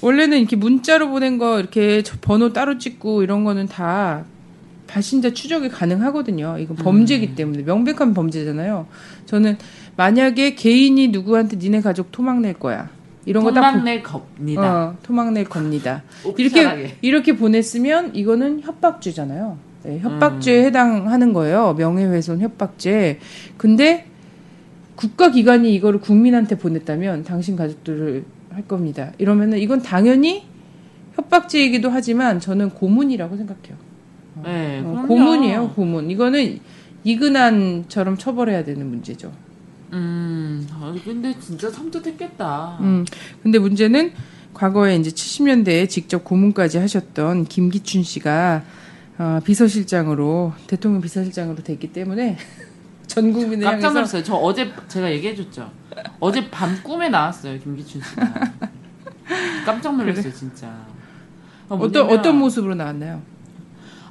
원래는 0.00 0.38
이렇게 0.38 0.56
문자로 0.56 1.10
보낸 1.10 1.36
거 1.36 1.60
이렇게 1.60 2.02
저 2.02 2.16
번호 2.20 2.52
따로 2.52 2.78
찍고 2.78 3.22
이런 3.22 3.44
거는 3.44 3.66
다 3.68 4.24
발신자 4.90 5.32
추적이 5.32 5.68
가능하거든요. 5.68 6.56
이건 6.58 6.76
범죄이기 6.76 7.34
때문에 7.36 7.62
명백한 7.62 8.12
범죄잖아요. 8.12 8.86
저는 9.26 9.56
만약에 9.96 10.54
개인이 10.56 11.08
누구한테 11.08 11.56
니네 11.56 11.80
가족 11.80 12.10
토막 12.10 12.40
낼 12.40 12.54
거야. 12.54 12.90
이런 13.24 13.44
거딱 13.44 13.62
돈만 13.62 13.84
낼 13.84 14.02
겁니다. 14.02 14.62
어, 14.62 14.96
토막 15.02 15.32
낼 15.32 15.44
겁니다. 15.44 16.02
이렇게 16.36 16.96
이렇게 17.02 17.36
보냈으면 17.36 18.14
이거는 18.14 18.62
협박죄잖아요. 18.62 19.58
네, 19.84 19.92
음. 19.92 20.00
협박죄에 20.00 20.64
해당하는 20.64 21.32
거예요. 21.32 21.74
명예훼손 21.74 22.40
협박죄. 22.40 23.20
근데 23.56 24.06
국가기관이 24.96 25.72
이거를 25.74 26.00
국민한테 26.00 26.58
보냈다면 26.58 27.24
당신 27.24 27.56
가족들을 27.56 28.24
할 28.50 28.66
겁니다. 28.66 29.12
이러면은 29.18 29.58
이건 29.58 29.82
당연히 29.82 30.44
협박죄이기도 31.14 31.90
하지만 31.90 32.40
저는 32.40 32.70
고문이라고 32.70 33.36
생각해요. 33.36 33.89
네, 34.44 34.82
어. 34.84 35.04
고문이에요, 35.06 35.70
고문. 35.70 36.10
이거는 36.10 36.60
이근한처럼 37.04 38.16
처벌해야 38.16 38.64
되는 38.64 38.88
문제죠. 38.88 39.32
음, 39.92 40.66
아, 40.72 40.94
근데 41.04 41.38
진짜 41.40 41.70
섬뜩했겠다. 41.70 42.78
음, 42.80 43.04
근데 43.42 43.58
문제는 43.58 44.12
과거에 44.54 44.96
이제 44.96 45.10
70년대에 45.10 45.88
직접 45.88 46.24
고문까지 46.24 46.78
하셨던 46.78 47.46
김기춘 47.46 48.02
씨가 48.02 48.62
어, 49.18 49.40
비서실장으로 49.44 50.52
대통령 50.66 51.00
비서실장으로 51.00 51.62
됐기 51.62 51.92
때문에 51.92 52.36
전 53.06 53.32
국민을 53.32 53.64
깜짝 53.64 53.92
놀랐어요. 53.92 54.22
저 54.22 54.34
어제 54.36 54.72
제가 54.88 55.10
얘기해줬죠. 55.12 55.70
어제 56.20 56.48
밤 56.50 56.80
꿈에 56.82 57.08
나왔어요, 57.08 57.58
김기춘 57.58 58.00
씨가. 58.02 58.52
깜짝 59.66 59.96
놀랐어요, 59.96 60.32
진짜. 60.32 60.68
어, 61.68 61.76
어떤 61.76 62.08
어떤 62.08 62.38
모습으로 62.38 62.74
나왔나요? 62.74 63.22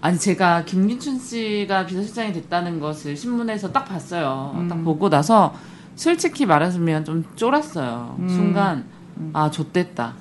아니 0.01 0.17
제가 0.17 0.63
김기춘 0.63 1.19
씨가 1.19 1.85
비서실장이 1.85 2.33
됐다는 2.33 2.79
것을 2.79 3.17
신문에서 3.17 3.71
딱 3.71 3.85
봤어요. 3.85 4.55
음. 4.55 4.67
딱 4.67 4.83
보고 4.83 5.09
나서 5.09 5.53
솔직히 5.95 6.45
말하자면 6.45 7.05
좀 7.05 7.25
쫄았어요. 7.35 8.15
음. 8.19 8.29
순간 8.29 8.85
아 9.33 9.51
좆됐다. 9.51 10.13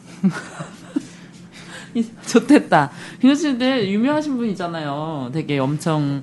좆됐다. 2.27 2.91
김기춘 3.21 3.59
씨 3.61 3.93
유명하신 3.93 4.37
분이잖아요. 4.37 5.31
되게 5.33 5.59
엄청 5.59 6.23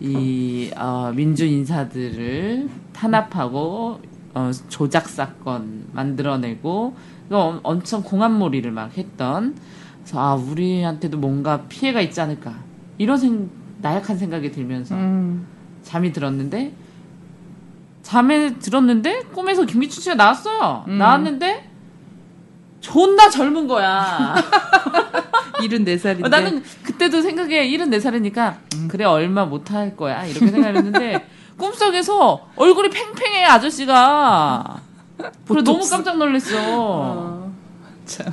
이 0.00 0.70
어, 0.76 1.12
민주 1.14 1.44
인사들을 1.44 2.68
탄압하고 2.92 4.00
어, 4.34 4.50
조작 4.68 5.08
사건 5.08 5.86
만들어내고 5.92 6.94
이거 7.26 7.60
엄청 7.62 8.02
공안몰이를 8.02 8.70
막 8.70 8.96
했던 8.96 9.56
그래서 10.02 10.20
아 10.20 10.34
우리한테도 10.34 11.18
뭔가 11.18 11.62
피해가 11.62 12.00
있지 12.02 12.20
않을까 12.20 12.65
이런 12.98 13.16
생, 13.18 13.50
나약한 13.82 14.16
생각이 14.16 14.50
들면서 14.52 14.94
음, 14.94 15.46
잠이 15.82 16.12
들었는데 16.12 16.72
잠에 18.02 18.54
들었는데 18.58 19.22
꿈에서 19.34 19.64
김기춘 19.64 20.02
씨가 20.02 20.14
나왔어요. 20.14 20.84
음. 20.88 20.98
나왔는데 20.98 21.70
존나 22.80 23.28
젊은 23.28 23.66
거야. 23.66 24.34
74살인데. 25.58 26.24
어, 26.24 26.28
나는 26.28 26.62
그때도 26.82 27.20
생각에 27.22 27.68
74살이니까 27.68 28.56
그래 28.88 29.04
얼마 29.04 29.44
못 29.44 29.70
할 29.72 29.96
거야 29.96 30.24
이렇게 30.24 30.46
생각했는데 30.48 31.26
꿈속에서 31.58 32.48
얼굴이 32.56 32.90
팽팽해 32.90 33.44
아저씨가. 33.44 34.80
그래 35.48 35.62
너무 35.62 35.80
깜짝 35.88 36.16
놀랐어. 36.18 36.54
어, 36.78 37.52
참. 38.04 38.32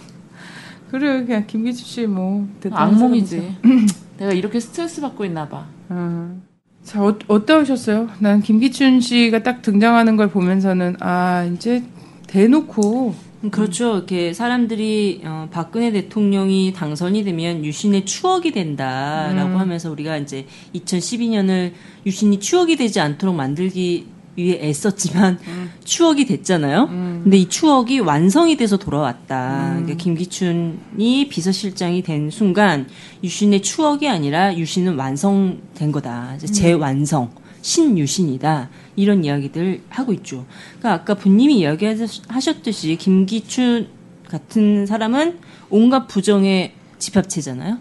그래 0.91 1.23
그냥 1.25 1.47
김기춘 1.47 1.85
씨뭐 1.85 2.47
악몽이지. 2.71 3.57
내가 4.17 4.31
이렇게 4.31 4.59
스트레스 4.59 5.01
받고 5.01 5.25
있나 5.25 5.47
봐. 5.49 5.65
어. 5.89 6.41
자, 6.83 7.03
어, 7.03 7.17
어떠셨어요? 7.27 8.09
난 8.19 8.41
김기춘 8.41 8.99
씨가 8.99 9.43
딱 9.43 9.61
등장하는 9.61 10.17
걸 10.17 10.29
보면서는, 10.29 10.97
아, 10.99 11.49
이제 11.53 11.83
대놓고, 12.27 13.15
그렇죠. 13.51 13.97
이렇게 13.97 14.31
사람들이 14.31 15.21
어, 15.25 15.49
박근혜 15.51 15.91
대통령이 15.91 16.71
당선이 16.73 17.25
되면 17.25 17.65
유신의 17.65 18.05
추억이 18.05 18.51
된다라고 18.51 19.57
하면서 19.57 19.91
우리가 19.91 20.15
이제 20.17 20.45
2012년을 20.73 21.73
유신이 22.05 22.39
추억이 22.39 22.77
되지 22.77 23.01
않도록 23.01 23.35
만들기 23.35 24.07
위해 24.35 24.59
애썼지만 24.61 25.39
추억이 25.83 26.25
됐잖아요. 26.25 26.87
근데 26.87 27.37
이 27.37 27.49
추억이 27.49 27.99
완성이 27.99 28.57
돼서 28.57 28.77
돌아왔다. 28.77 29.75
그러니까 29.75 29.95
김기춘이 29.95 31.27
비서실장이 31.29 32.01
된 32.03 32.29
순간 32.29 32.87
유신의 33.23 33.61
추억이 33.61 34.09
아니라 34.09 34.55
유신은 34.55 34.95
완성된 34.95 35.91
거다. 35.91 36.35
이제 36.35 36.47
재완성. 36.47 37.31
신유신이다. 37.61 38.69
이런 38.97 39.23
이야기들 39.23 39.81
하고 39.89 40.13
있죠. 40.13 40.45
그러니까 40.79 40.93
아까 40.93 41.13
분님이 41.15 41.59
이야기하셨듯이 41.59 42.97
김기춘 42.97 43.87
같은 44.27 44.85
사람은 44.85 45.39
온갖 45.69 46.07
부정의 46.07 46.73
집합체잖아요. 46.99 47.77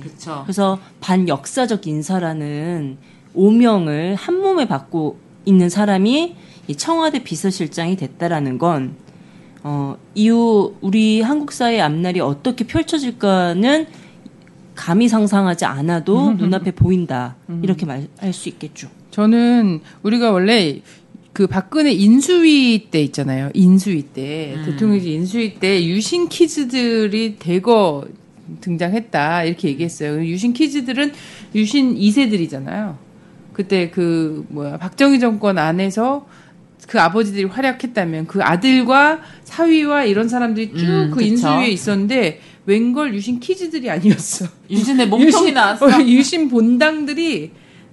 그렇죠. 0.00 0.40
그래서 0.42 0.78
반역사적 1.00 1.86
인사라는 1.86 2.98
오명을 3.34 4.16
한 4.16 4.40
몸에 4.40 4.66
받고 4.66 5.18
있는 5.44 5.68
사람이 5.68 6.34
이 6.68 6.76
청와대 6.76 7.22
비서실장이 7.22 7.96
됐다라는 7.96 8.58
건 8.58 8.94
어, 9.62 9.96
이후 10.14 10.74
우리 10.80 11.20
한국 11.20 11.52
사회 11.52 11.80
앞날이 11.80 12.20
어떻게 12.20 12.66
펼쳐질까는 12.66 13.86
감히 14.74 15.08
상상하지 15.08 15.66
않아도 15.66 16.32
눈앞에 16.32 16.70
보인다 16.70 17.36
이렇게 17.62 17.84
말할 17.84 18.32
수 18.32 18.48
있겠죠. 18.48 18.88
저는 19.10 19.80
우리가 20.02 20.30
원래 20.30 20.80
그 21.32 21.46
박근혜 21.46 21.92
인수위 21.92 22.88
때 22.90 23.02
있잖아요. 23.02 23.50
인수위 23.54 24.02
때. 24.14 24.56
대통령직 24.64 25.12
인수위 25.12 25.54
때 25.54 25.84
유신 25.86 26.28
키즈들이 26.28 27.36
대거 27.38 28.06
등장했다. 28.60 29.44
이렇게 29.44 29.68
얘기했어요. 29.68 30.24
유신 30.24 30.52
키즈들은 30.52 31.12
유신 31.54 31.94
2세들이잖아요. 31.94 32.96
그때 33.60 33.90
그 33.90 34.46
뭐야 34.48 34.78
박정희 34.78 35.20
정권 35.20 35.58
안에서 35.58 36.26
그 36.88 36.98
아버지들이 36.98 37.44
활약했다면 37.44 38.26
그 38.26 38.42
아들과 38.42 39.20
사위와 39.44 40.04
이런 40.04 40.30
사람들이 40.30 40.72
쭉 40.74 40.86
음, 40.86 41.10
그. 41.10 41.22
인수위에 41.22 41.68
있었는데 41.68 42.40
웬걸 42.64 43.14
유신 43.14 43.38
키즈들이 43.38 43.90
아니었어. 43.90 44.46
유진의 44.70 45.08
몸통이 45.08 45.52
나왔어. 45.52 45.86
어, 45.86 46.02
유신 46.06 46.48
본당들이 46.48 47.50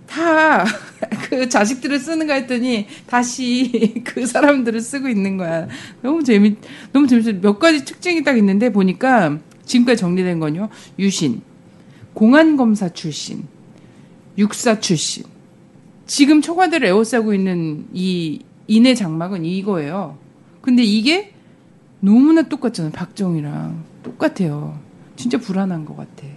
다 0.08 0.64
그 1.30 1.50
자식들을 1.50 2.00
쓰는가 2.00 2.36
했더니 2.36 2.88
다시 3.08 4.02
그 4.06 4.26
사람들을 4.26 4.80
쓰고 4.80 5.10
있는 5.10 5.36
거야. 5.36 5.68
너무 6.02 6.24
재밌, 6.24 6.58
너무 6.94 7.08
재밌어. 7.08 7.34
몇 7.42 7.60
가지 7.60 7.84
특징이 7.84 8.24
딱 8.24 8.38
있는데 8.38 8.72
보니까 8.72 9.38
지금까지 9.66 10.00
정리된 10.00 10.40
건요. 10.40 10.70
유신, 10.98 11.42
공안 12.14 12.56
검사 12.56 12.88
출신, 12.88 13.44
육사 14.38 14.80
출신. 14.80 15.24
지금 16.08 16.42
청와대를 16.42 16.88
에워싸고 16.88 17.34
있는 17.34 17.86
이 17.94 18.40
인의 18.68 18.96
장막은 18.96 19.46
이거예요. 19.46 20.18
근데 20.62 20.84
이게 20.84 21.34
너무나 22.00 22.44
똑같잖아요. 22.44 22.92
박정희랑 22.92 23.84
똑같아요. 24.04 24.80
진짜 25.16 25.38
불안한 25.38 25.86
것 25.86 25.96
같아. 25.98 26.28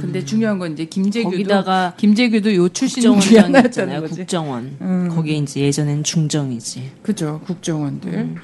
근데 0.00 0.24
중요한 0.24 0.58
건 0.58 0.72
이제 0.72 0.86
김재규도 0.86 1.30
거기다가 1.30 1.94
김재규도 1.98 2.54
요 2.54 2.68
출신 2.70 3.02
중에 3.02 3.12
국정원장 3.12 3.44
하나였다는 3.44 3.68
있잖아요. 3.70 4.00
거지. 4.00 4.14
국정원. 4.16 4.76
음. 4.80 5.08
거기에 5.14 5.36
이제 5.36 5.60
예전엔 5.60 6.02
중정이지. 6.02 6.90
그죠 7.02 7.40
국정원들. 7.44 8.12
음. 8.14 8.36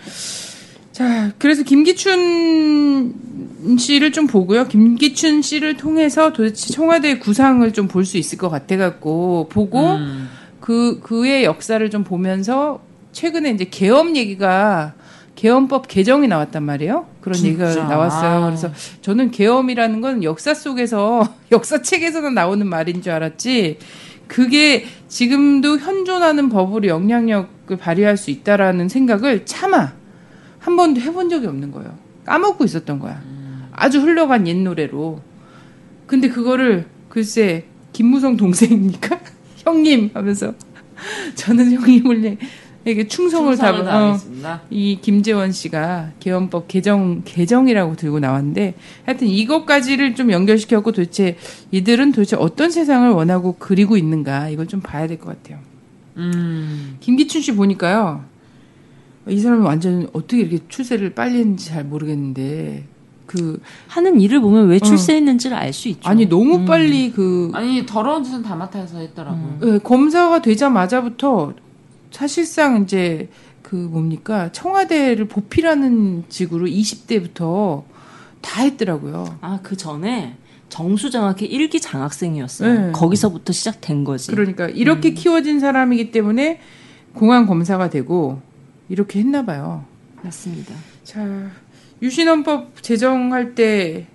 자 1.03 1.33
그래서 1.39 1.63
김기춘 1.63 3.15
씨를 3.79 4.13
좀 4.13 4.27
보고요. 4.27 4.67
김기춘 4.69 5.43
씨를 5.43 5.77
통해서 5.77 6.33
도대체 6.33 6.73
청와대 6.73 7.19
구상을 7.19 7.71
좀 7.73 7.89
볼 7.89 8.05
수 8.05 8.17
있을 8.19 8.39
것 8.39 8.49
같아갖고 8.49 9.49
보고 9.51 9.95
음. 9.95 10.29
그 10.61 11.01
그의 11.01 11.45
역사를 11.45 11.89
좀 11.91 12.05
보면서 12.05 12.81
최근에 13.13 13.51
이제 13.51 13.67
계엄 13.71 14.17
얘기가 14.17 14.95
계엄법 15.35 15.89
개정이 15.89 16.29
나왔단 16.29 16.63
말이에요. 16.63 17.07
그런 17.21 17.35
진짜? 17.35 17.69
얘기가 17.69 17.85
나왔어요. 17.89 18.43
아. 18.43 18.47
그래서 18.47 18.71
저는 19.01 19.31
계엄이라는 19.31 20.01
건 20.01 20.23
역사 20.23 20.55
속에서 20.55 21.27
역사책에서는 21.51 22.35
나오는 22.35 22.67
말인 22.67 23.03
줄 23.03 23.13
알았지. 23.13 23.79
그게 24.29 24.85
지금도 25.09 25.79
현존하는 25.79 26.49
법으로 26.49 26.89
영향력을 26.89 27.77
발휘할 27.77 28.17
수 28.17 28.31
있다라는 28.31 28.89
생각을 28.89 29.45
차마 29.45 29.93
한 30.63 30.77
번도 30.77 31.01
해본 31.01 31.29
적이 31.29 31.49
없는 31.49 31.73
거예요. 31.73 31.93
까먹고 32.25 32.65
있었던 32.65 32.99
거야. 33.01 33.21
아주 33.73 34.01
흘러간 34.01 34.47
옛 34.47 34.55
노래로. 34.55 35.21
근데 36.07 36.29
그거를 36.29 36.87
글쎄 37.09 37.65
김무성 37.93 38.37
동생입니까? 38.37 39.19
형님 39.59 40.11
하면서 40.15 40.55
저는 41.35 41.73
형님을 41.73 42.39
에게 42.85 43.07
충성을 43.07 43.57
다 43.57 43.73
충성을 43.73 43.89
어, 43.89 43.93
다하겠습니다. 43.93 44.63
이 44.71 44.99
김재원 45.01 45.53
씨가 45.53 46.11
개헌법 46.21 46.67
개정 46.69 47.23
개정이라고 47.25 47.95
들고 47.97 48.19
나왔는데 48.21 48.75
하여튼 49.05 49.29
이것까지를 49.29 50.15
좀 50.17 50.31
연결시켰고 50.33 50.91
도대체 50.93 51.37
이들은 51.71 52.11
도대체 52.13 52.37
어떤 52.37 52.71
세상을 52.71 53.09
원하고 53.11 53.57
그리고 53.59 53.97
있는가 53.97 54.49
이걸 54.49 54.67
좀 54.67 54.81
봐야 54.81 55.07
될 55.07 55.19
것 55.19 55.27
같아요. 55.43 55.59
음. 56.17 56.97
김기춘 57.01 57.41
씨 57.41 57.55
보니까요. 57.55 58.25
이 59.29 59.39
사람은 59.39 59.65
완전 59.65 60.09
어떻게 60.13 60.41
이렇게 60.41 60.59
출세를 60.69 61.15
빨리 61.15 61.39
했는지 61.39 61.67
잘 61.67 61.85
모르겠는데 61.85 62.85
그 63.27 63.61
하는 63.89 64.21
일을 64.21 64.41
보면 64.41 64.69
왜 64.69 64.79
출세했는지를 64.79 65.57
알수 65.57 65.89
있죠. 65.89 66.09
아니 66.09 66.27
너무 66.29 66.57
음. 66.57 66.65
빨리 66.67 67.13
그 67.13 67.51
아니 67.55 67.87
더러운 67.87 68.25
짓은 68.25 68.43
다 68.43 68.55
맡아서 68.55 68.99
했더라고. 68.99 69.39
예, 69.65 69.79
검사가 69.79 70.43
되자마자부터 70.43 71.55
사실상 72.11 72.83
이제 72.83 73.29
그 73.63 73.77
뭡니까 73.77 74.53
청와대를 74.53 75.29
보필하는 75.29 76.25
직으로 76.29 76.67
20대부터 76.67 77.85
다 78.43 78.63
했더라고요. 78.63 79.39
아, 79.41 79.61
그 79.63 79.77
전에 79.77 80.37
정수장학회 80.69 81.47
일기 81.47 81.81
장학생이었어요. 81.81 82.87
네. 82.87 82.93
거기서부터 82.93 83.53
시작된 83.53 84.05
거지. 84.05 84.31
그러니까 84.31 84.69
이렇게 84.69 85.11
키워진 85.11 85.61
사람이기 85.61 86.11
때문에 86.11 86.61
공안 87.15 87.47
검사가 87.47 87.89
되고 87.89 88.41
이렇게 88.93 89.21
했나 89.21 89.43
봐요. 89.43 89.87
맞습니다. 90.23 90.75
자, 91.03 91.51
유신헌법 92.03 92.83
제정할 92.83 93.55
때 93.55 94.07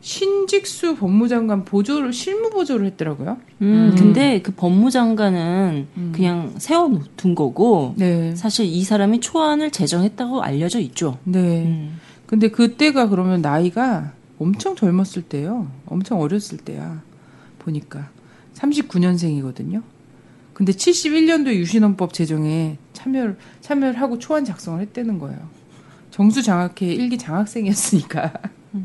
신직수 0.00 0.96
법무장관 0.96 1.64
보조를 1.64 2.12
실무 2.12 2.50
보조를 2.50 2.84
했더라고요. 2.86 3.38
음, 3.60 3.94
근데 3.96 4.42
그 4.42 4.50
법무장관은 4.50 5.86
그냥 6.10 6.52
세워둔 6.58 7.36
거고, 7.36 7.94
네. 7.96 8.34
사실 8.34 8.66
이 8.66 8.82
사람이 8.82 9.20
초안을 9.20 9.70
제정했다고 9.70 10.42
알려져 10.42 10.80
있죠. 10.80 11.18
네. 11.22 11.62
음. 11.64 12.00
근데 12.26 12.48
그때가 12.48 13.08
그러면 13.08 13.40
나이가 13.40 14.14
엄청 14.40 14.74
젊었을 14.74 15.22
때요. 15.22 15.70
엄청 15.86 16.20
어렸을 16.20 16.58
때야. 16.58 17.00
보니까 17.60 18.10
39년생이거든요. 18.54 19.84
근데 20.54 20.72
71년도 20.72 21.54
유신헌법 21.54 22.12
제정에 22.12 22.78
참여를 23.02 23.36
참여를 23.60 24.00
하고 24.00 24.18
초안 24.18 24.44
작성을 24.44 24.80
했다는 24.80 25.18
거예요. 25.18 25.38
정수 26.10 26.42
장학회 26.42 26.86
일기 26.86 27.18
장학생이었으니까. 27.18 28.32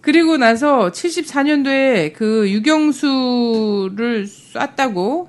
그리고 0.00 0.36
나서 0.36 0.90
74년도에 0.90 2.12
그 2.12 2.50
유경수를 2.50 4.26
쐈다고 4.26 5.28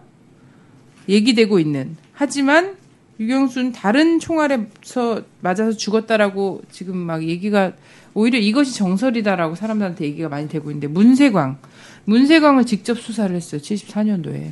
얘기되고 1.08 1.60
있는. 1.60 1.96
하지만 2.14 2.76
유경수는 3.20 3.72
다른 3.72 4.20
총알에서 4.20 5.22
맞아서 5.40 5.72
죽었다라고 5.72 6.64
지금 6.72 6.98
막 6.98 7.24
얘기가 7.24 7.72
오히려 8.14 8.40
이것이 8.40 8.74
정설이다라고 8.76 9.56
사람들한테 9.56 10.06
얘기가 10.06 10.28
많이 10.28 10.50
되고 10.50 10.70
있는데 10.72 10.88
문세광 10.88 11.58
문세광을 12.06 12.66
직접 12.66 13.00
수사를 13.00 13.34
했어요 13.34 13.62
74년도에 13.62 14.52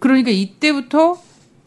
그러니까 0.00 0.30
이때부터 0.30 1.20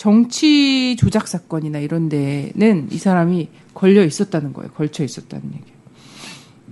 정치 0.03 0.97
조작 0.97 1.29
사건이나 1.29 1.79
이런 1.79 2.09
데는 2.09 2.89
이 2.91 2.97
사람이 2.97 3.47
걸려 3.73 4.03
있었다는 4.03 4.51
거예요. 4.51 4.69
걸쳐 4.71 5.01
있었다는 5.01 5.53
얘기. 5.53 5.71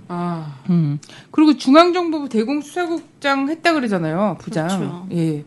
아, 0.08 0.60
음. 0.68 0.98
그리고 1.30 1.56
중앙정보부 1.56 2.28
대공수사국장 2.28 3.48
했다 3.48 3.72
그러잖아요. 3.72 4.36
부장. 4.38 4.68
그렇죠. 4.68 5.08
예. 5.12 5.44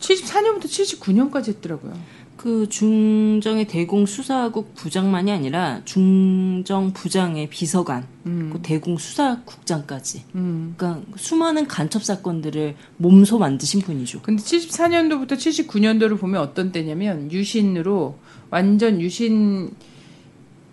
74년부터 0.00 0.64
79년까지 0.64 1.50
했더라고요. 1.50 1.92
그 2.40 2.70
중정의 2.70 3.66
대공 3.66 4.06
수사국 4.06 4.74
부장만이 4.74 5.30
아니라 5.30 5.82
중정 5.84 6.90
부장의 6.94 7.50
비서관, 7.50 8.06
그 8.24 8.60
대공 8.62 8.96
수사국장까지. 8.96 10.24
음. 10.36 10.72
그러니까 10.74 11.02
수많은 11.16 11.68
간첩 11.68 12.02
사건들을 12.02 12.76
몸소 12.96 13.38
만드신 13.38 13.82
분이죠. 13.82 14.22
근데 14.22 14.42
74년도부터 14.42 15.32
79년도를 15.32 16.18
보면 16.18 16.40
어떤 16.40 16.72
때냐면 16.72 17.30
유신으로 17.30 18.18
완전 18.48 19.02
유신 19.02 19.72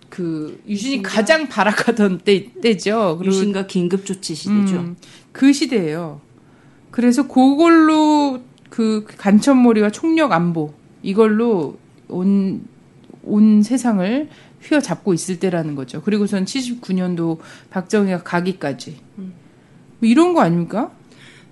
그 0.08 0.62
유신이 0.66 1.02
가장 1.02 1.50
발악하던 1.50 2.20
때 2.20 2.50
때죠. 2.62 3.20
유신과 3.22 3.66
긴급 3.66 4.06
조치 4.06 4.34
시대죠. 4.34 4.76
음, 4.76 4.96
그 5.32 5.52
시대예요. 5.52 6.22
그래서 6.90 7.28
그걸로 7.28 8.40
그 8.70 9.04
간첩몰이와 9.18 9.90
총력 9.90 10.32
안보 10.32 10.72
이걸로 11.02 11.76
온, 12.08 12.62
온 13.22 13.62
세상을 13.62 14.28
휘어잡고 14.62 15.14
있을 15.14 15.38
때라는 15.38 15.74
거죠. 15.74 16.02
그리고선 16.02 16.44
79년도 16.44 17.38
박정희가 17.70 18.22
가기까지. 18.22 18.96
뭐 19.16 19.28
이런 20.02 20.34
거 20.34 20.40
아닙니까? 20.40 20.90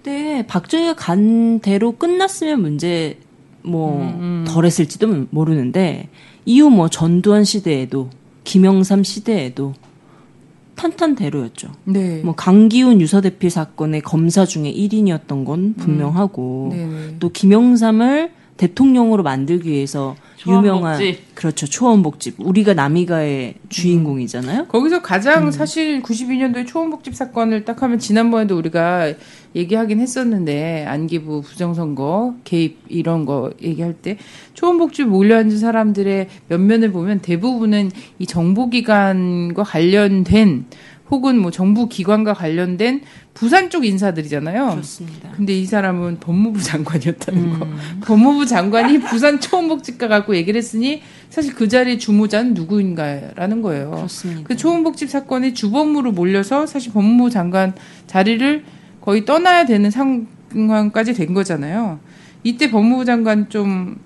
근데 0.03 0.47
박정희가 0.47 0.95
간 0.95 1.61
대로 1.61 1.93
끝났으면 1.93 2.61
문제 2.61 3.19
뭐 3.63 4.01
음, 4.01 4.45
덜했을지도 4.47 5.27
모르는데 5.31 6.09
이후 6.45 6.71
뭐 6.71 6.89
전두환 6.89 7.43
시대에도 7.45 8.11
김영삼 8.45 9.03
시대에도 9.03 9.75
탄탄대로였죠. 10.77 11.73
네. 11.85 12.21
뭐 12.23 12.35
강기훈 12.35 13.01
유서대필 13.01 13.51
사건의 13.51 14.03
검사 14.03 14.45
중에 14.45 14.73
1인이었던 14.73 15.45
건 15.45 15.75
분명하고 15.75 16.71
음. 16.73 17.17
또 17.19 17.31
김영삼을 17.31 18.31
대통령으로 18.57 19.23
만들기 19.23 19.71
위해서 19.71 20.17
유명한 20.47 20.99
초원복집. 20.99 21.35
그렇죠 21.35 21.67
초원복집 21.67 22.35
우리가 22.39 22.75
남이가의 22.75 23.55
주인공이잖아요. 23.69 24.67
거기서 24.67 25.03
가장 25.03 25.47
음. 25.47 25.51
사실 25.51 26.03
92년도에 26.03 26.67
초원복집 26.67 27.15
사건을 27.15 27.65
딱 27.65 27.83
하면 27.83 27.99
지난번에도 27.99 28.57
우리가 28.57 29.13
얘기하긴 29.55 30.01
했었는데 30.01 30.85
안기부 30.87 31.43
부정선거 31.43 32.37
개입 32.45 32.79
이런 32.89 33.25
거 33.25 33.53
얘기할 33.63 33.95
때 33.95 34.19
초원복집 34.55 35.09
몰려앉은 35.09 35.59
사람들의 35.59 36.29
면면을 36.49 36.93
보면 36.93 37.21
대부분은 37.21 37.91
이 38.19 38.27
정보기관과 38.27 39.63
관련된 39.63 40.67
혹은 41.11 41.39
뭐 41.39 41.51
정부 41.51 41.89
기관과 41.89 42.35
관련된 42.35 43.03
부산 43.33 43.71
쪽 43.71 43.85
인사들이잖아요. 43.85 44.71
그렇습니다. 44.71 45.31
근데 45.37 45.57
이 45.57 45.65
사람은 45.65 46.19
법무부 46.21 46.61
장관이었다는 46.63 47.43
음. 47.43 47.59
거. 47.59 47.67
법무부 48.07 48.47
장관이 48.47 49.01
부산 49.01 49.41
초원복집가 49.41 50.09
갖고 50.09 50.35
얘기를 50.35 50.59
했으니 50.59 51.03
사실 51.31 51.55
그 51.55 51.69
자리의 51.69 51.99
주무자는 51.99 52.55
누구인가라는 52.55 53.63
거예요. 53.63 53.91
그렇습니다. 53.91 54.43
그 54.45 54.57
초원복집 54.57 55.09
사건이 55.11 55.55
주범으로 55.55 56.13
몰려서 56.13 56.67
사실 56.67 56.93
법무부 56.93 57.31
장관 57.31 57.75
자리를 58.07 58.65
거의 59.01 59.25
떠나야 59.25 59.67
되는 59.67 59.91
상황까지 59.91 61.15
된 61.15 61.33
거잖아요. 61.33 62.01
이때 62.43 62.71
법무부 62.71 63.05
장관 63.05 63.49
좀, 63.49 63.99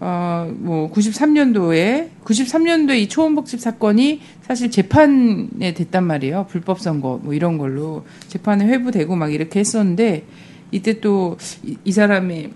어, 0.00 0.48
뭐, 0.56 0.90
93년도에, 0.92 2.10
93년도에 2.24 2.98
이 3.00 3.08
초원복집 3.08 3.60
사건이 3.60 4.20
사실 4.42 4.70
재판에 4.70 5.74
됐단 5.74 6.04
말이에요. 6.04 6.46
불법 6.48 6.80
선거, 6.80 7.20
뭐 7.22 7.34
이런 7.34 7.58
걸로. 7.58 8.04
재판에 8.28 8.64
회부되고 8.66 9.16
막 9.16 9.32
이렇게 9.32 9.60
했었는데, 9.60 10.24
이때 10.70 11.00
또 11.00 11.68
이 11.68 11.90
사람의 11.90 12.50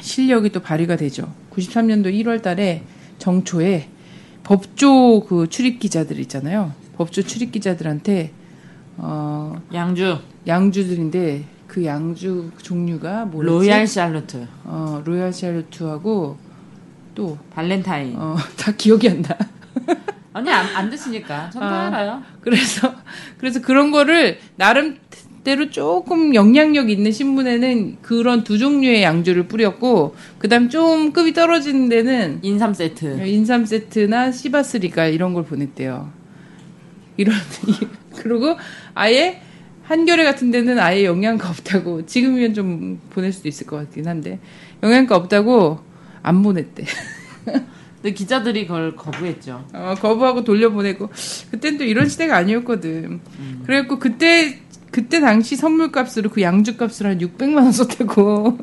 실력이 0.00 0.50
또 0.50 0.60
발휘가 0.60 0.96
되죠. 0.96 1.32
93년도 1.50 2.06
1월 2.06 2.42
달에 2.42 2.82
정초에 3.18 3.88
법조 4.42 5.24
그 5.26 5.48
출입 5.48 5.78
기자들 5.78 6.18
있잖아요. 6.20 6.72
법조 6.96 7.22
출입 7.22 7.52
기자들한테 7.52 8.32
어 8.96 9.54
양주 9.72 10.18
양주들인데 10.46 11.44
그 11.66 11.84
양주 11.84 12.50
종류가 12.58 13.26
뭐였지? 13.26 13.68
로얄 13.68 13.86
샬루트 13.86 14.46
어 14.64 15.02
로얄 15.04 15.32
샬루트하고 15.32 16.36
또 17.14 17.38
발렌타인 17.50 18.14
어, 18.16 18.36
다 18.56 18.72
기억이 18.72 19.08
안 19.08 19.22
나. 19.22 19.36
아니 20.32 20.50
안, 20.50 20.66
안 20.74 20.90
드시니까 20.90 21.50
전다 21.50 21.68
아. 21.68 21.86
알아요 21.88 22.22
그래서 22.40 22.94
그래서 23.38 23.60
그런 23.60 23.90
거를 23.90 24.38
나름대로 24.56 25.70
조금 25.70 26.34
영향력 26.34 26.88
있는 26.90 27.12
신문에는 27.12 27.98
그런 28.00 28.42
두 28.42 28.58
종류의 28.58 29.02
양주를 29.02 29.48
뿌렸고 29.48 30.14
그다음 30.38 30.68
좀 30.70 31.12
급이 31.12 31.34
떨어지는 31.34 31.88
데는 31.88 32.38
인삼 32.42 32.72
세트 32.72 33.26
인삼 33.26 33.66
세트나 33.66 34.32
시바스리가 34.32 35.06
이런 35.06 35.34
걸 35.34 35.44
보냈대요. 35.44 36.10
이런 37.18 37.34
그리고 38.16 38.56
아예 38.94 39.42
한겨레 39.84 40.24
같은 40.24 40.50
데는 40.50 40.78
아예 40.78 41.04
영양가 41.04 41.50
없다고 41.50 42.06
지금이면 42.06 42.54
좀 42.54 43.00
보낼 43.10 43.32
수도 43.32 43.48
있을 43.48 43.66
것 43.66 43.76
같긴 43.76 44.08
한데 44.08 44.38
영양가 44.82 45.14
없다고 45.16 45.80
안 46.22 46.42
보냈대. 46.42 46.84
근데 48.02 48.14
기자들이 48.14 48.66
그걸 48.66 48.96
거부했죠 48.96 49.64
어, 49.72 49.94
거부하고 50.00 50.42
돌려보내고 50.42 51.08
그땐 51.52 51.78
또 51.78 51.84
이런 51.84 52.08
시대가 52.08 52.36
아니었거든. 52.36 53.20
그래갖고 53.64 53.98
그때 53.98 54.58
그때 54.90 55.20
당시 55.20 55.56
선물값으로 55.56 56.30
그 56.30 56.42
양주값을 56.42 57.06
한 57.06 57.18
600만 57.18 57.56
원 57.56 57.72
썼다고 57.72 58.58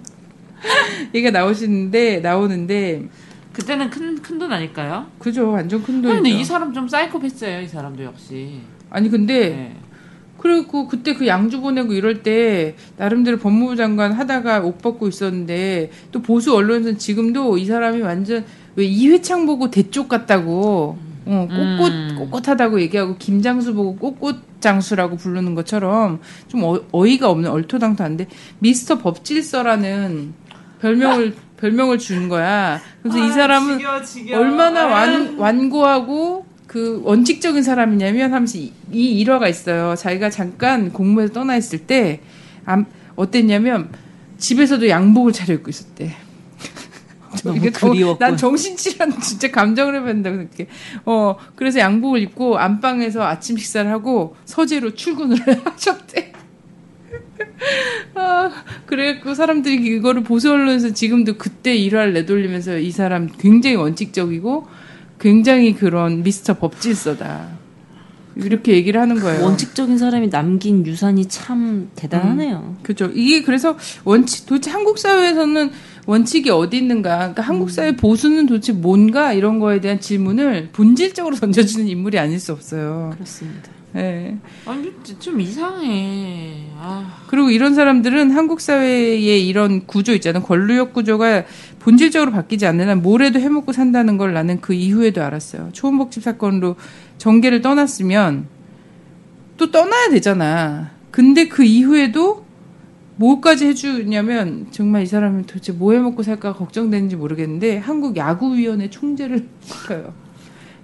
얘가 1.15 1.31
나오시는데 1.31 2.19
나오는데 2.19 3.07
그때는 3.53 3.89
큰 3.89 4.21
큰 4.21 4.37
돈 4.39 4.51
아닐까요? 4.53 5.07
그죠 5.19 5.49
완전 5.51 5.81
큰 5.83 6.01
돈이죠. 6.01 6.15
근데 6.21 6.29
이 6.29 6.43
사람 6.43 6.73
좀 6.73 6.87
사이코패스예요 6.87 7.61
이 7.61 7.67
사람도 7.67 8.03
역시 8.03 8.59
아니 8.89 9.09
근데 9.09 9.49
네. 9.49 9.77
그리고 10.39 10.87
그때 10.87 11.13
그 11.13 11.27
양주 11.27 11.61
보내고 11.61 11.93
이럴 11.93 12.23
때 12.23 12.75
나름대로 12.97 13.37
법무부 13.37 13.75
장관 13.75 14.13
하다가 14.13 14.61
옷 14.61 14.77
벗고 14.79 15.07
있었는데 15.07 15.91
또 16.11 16.21
보수 16.21 16.55
언론에서는 16.55 16.97
지금도 16.97 17.57
이 17.57 17.65
사람이 17.65 18.01
완전 18.01 18.45
왜 18.75 18.85
이회창 18.85 19.45
보고 19.45 19.69
대쪽 19.69 20.07
같다고 20.07 20.97
어, 21.25 21.47
꼿꼿 21.47 21.93
음. 21.93 22.15
꼿꼿하다고 22.17 22.81
얘기하고 22.81 23.17
김장수 23.17 23.73
보고 23.73 23.95
꼿꼿장수라고 23.97 25.17
부르는 25.17 25.53
것처럼 25.53 26.19
좀 26.47 26.63
어, 26.63 26.79
어이가 26.91 27.29
없는 27.29 27.51
얼토당토한데 27.51 28.27
미스터 28.59 28.97
법질서라는 28.97 30.33
별명을 30.81 31.35
별명을 31.57 31.97
준 31.97 32.29
거야. 32.29 32.79
그래서 33.03 33.19
이 33.19 33.29
사람은 33.31 33.79
얼마나 34.33 34.87
완, 34.87 35.37
완고하고 35.37 36.45
그 36.69 37.01
원칙적인 37.03 37.63
사람이냐면 37.63 38.31
하면서 38.31 38.59
이, 38.59 38.71
이 38.91 39.19
일화가 39.19 39.47
있어요. 39.47 39.95
자기가 39.95 40.29
잠깐 40.29 40.93
공무에서 40.93 41.33
떠나 41.33 41.57
있을 41.57 41.79
때 41.79 42.21
암, 42.63 42.85
어땠냐면 43.15 43.89
집에서도 44.37 44.87
양복을 44.87 45.33
차려입고 45.33 45.71
있었대. 45.71 46.15
이게. 47.55 47.71
난 48.19 48.37
정신질환 48.37 49.17
진짜 49.19 49.49
감정을 49.49 49.95
해본다고 49.95 50.37
느끼. 50.37 50.67
어 51.05 51.37
그래서 51.55 51.79
양복을 51.79 52.21
입고 52.21 52.59
안방에서 52.59 53.23
아침 53.23 53.57
식사를 53.57 53.89
하고 53.89 54.35
서재로 54.45 54.93
출근을 54.93 55.39
하셨대. 55.65 56.33
아, 58.13 58.51
그래갖고 58.85 59.33
사람들이 59.33 59.77
이거를 59.97 60.21
보수 60.21 60.51
언론에서 60.51 60.93
지금도 60.93 61.37
그때 61.39 61.75
일화를 61.75 62.13
내돌리면서 62.13 62.77
이 62.77 62.91
사람 62.91 63.27
굉장히 63.39 63.75
원칙적이고 63.75 64.67
굉장히 65.19 65.73
그런 65.75 66.23
미스터 66.23 66.55
법질서다. 66.55 67.59
이렇게 68.35 68.73
얘기를 68.73 69.01
하는 69.01 69.19
거예요. 69.19 69.43
원칙적인 69.43 69.97
사람이 69.97 70.29
남긴 70.29 70.85
유산이 70.85 71.27
참 71.27 71.89
대단하네요. 71.95 72.77
그죠. 72.83 73.11
이게 73.13 73.41
그래서 73.41 73.75
원칙, 74.05 74.45
도대체 74.45 74.71
한국 74.71 74.97
사회에서는 74.97 75.71
원칙이 76.05 76.49
어디 76.49 76.77
있는가. 76.77 77.17
그러니까 77.17 77.41
한국 77.41 77.69
사회 77.69 77.95
보수는 77.95 78.45
도대체 78.45 78.71
뭔가 78.71 79.33
이런 79.33 79.59
거에 79.59 79.81
대한 79.81 79.99
질문을 79.99 80.69
본질적으로 80.71 81.35
던져주는 81.37 81.87
인물이 81.87 82.17
아닐 82.17 82.39
수 82.39 82.51
없어요. 82.53 83.11
그렇습니다. 83.13 83.78
예. 83.95 84.37
아니 84.67 84.93
좀- 85.03 85.19
좀 85.19 85.41
이상해 85.41 86.65
아 86.77 87.23
그리고 87.27 87.49
이런 87.49 87.73
사람들은 87.73 88.31
한국 88.31 88.61
사회의 88.61 89.47
이런 89.47 89.87
구조 89.87 90.13
있잖아요. 90.13 90.43
권력력 90.43 90.93
구조가 90.93 91.45
본질적으로 91.79 92.31
바뀌지 92.31 92.65
않는 92.67 92.87
한 92.87 93.01
뭐래도 93.01 93.39
해먹고 93.39 93.71
산다는 93.71 94.17
걸 94.17 94.33
나는 94.33 94.61
그 94.61 94.73
이후에도 94.73 95.23
알았어요. 95.23 95.69
초원복집 95.73 96.21
사건으로 96.23 96.75
정계를 97.17 97.61
떠났으면 97.61 98.45
또 99.57 99.71
떠나야 99.71 100.09
되잖아. 100.11 100.91
근데 101.11 101.47
그 101.47 101.63
이후에도 101.63 102.45
뭐까지 103.15 103.65
해주냐면 103.65 104.67
정말 104.71 105.01
이 105.03 105.05
사람이 105.07 105.45
도대체 105.47 105.71
뭐 105.73 105.93
해 105.93 105.99
먹고 105.99 106.21
살까 106.23 106.53
걱정되는지 106.53 107.15
모르겠는데 107.17 107.77
한국 107.77 108.15
야구위원회 108.15 108.89
총재를 108.89 109.47
시켜요. 109.65 110.13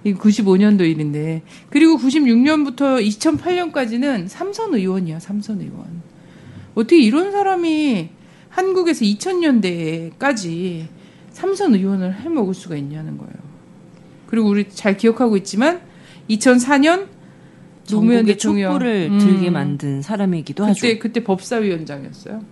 이 0.06 0.14
95년도 0.14 0.82
일인데 0.82 1.42
그리고 1.68 1.98
96년부터 1.98 3.04
2008년까지는 3.04 4.28
삼선 4.28 4.74
의원이야 4.74 5.18
삼선 5.18 5.60
의원. 5.60 6.02
어떻게 6.76 7.00
이런 7.00 7.32
사람이 7.32 8.10
한국에서 8.48 9.04
2000년대까지 9.04 10.86
삼선 11.32 11.74
의원을 11.74 12.20
해 12.20 12.28
먹을 12.28 12.54
수가 12.54 12.76
있냐는 12.76 13.18
거예요. 13.18 13.34
그리고 14.28 14.48
우리 14.48 14.68
잘 14.68 14.96
기억하고 14.96 15.36
있지만 15.38 15.80
2004년 16.30 17.08
노무현 17.88 18.26
대통령 18.26 18.72
촛불을 18.72 19.08
음. 19.10 19.18
들게 19.18 19.50
만든 19.50 20.02
사람이기도 20.02 20.64
하죠. 20.66 20.80
그때 20.80 20.98
그때 20.98 21.24
법사위원장이었어요. 21.24 22.44